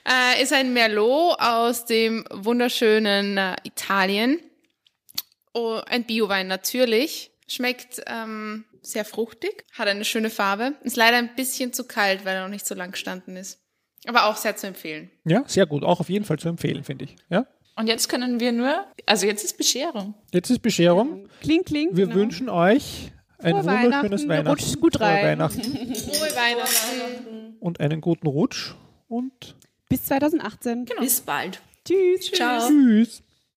[0.39, 4.41] äh, ist ein Merlot aus dem wunderschönen äh, Italien.
[5.53, 7.31] Oh, ein Biowein natürlich.
[7.47, 10.75] Schmeckt ähm, sehr fruchtig, hat eine schöne Farbe.
[10.83, 13.61] Ist leider ein bisschen zu kalt, weil er noch nicht so lang gestanden ist.
[14.07, 15.11] Aber auch sehr zu empfehlen.
[15.25, 15.83] Ja, sehr gut.
[15.83, 17.17] Auch auf jeden Fall zu empfehlen, finde ich.
[17.31, 17.47] Ja?
[17.77, 20.15] Und jetzt können wir nur, also jetzt ist Bescherung.
[20.33, 21.29] Jetzt ist Bescherung.
[21.41, 21.89] Kling, kling.
[21.93, 22.19] Wir genau.
[22.19, 25.25] wünschen euch ein Frohe wunderschönes Weihnachten, rutscht gut frohe rein.
[25.25, 27.57] Weihnachten Frohe Weihnachten.
[27.61, 28.75] und einen guten Rutsch
[29.09, 29.57] und
[29.89, 30.87] Bis 2018.
[30.99, 31.61] Bis bald.
[31.85, 32.31] Tschüss.
[32.33, 32.69] Ciao.
[32.69, 33.23] tschüss.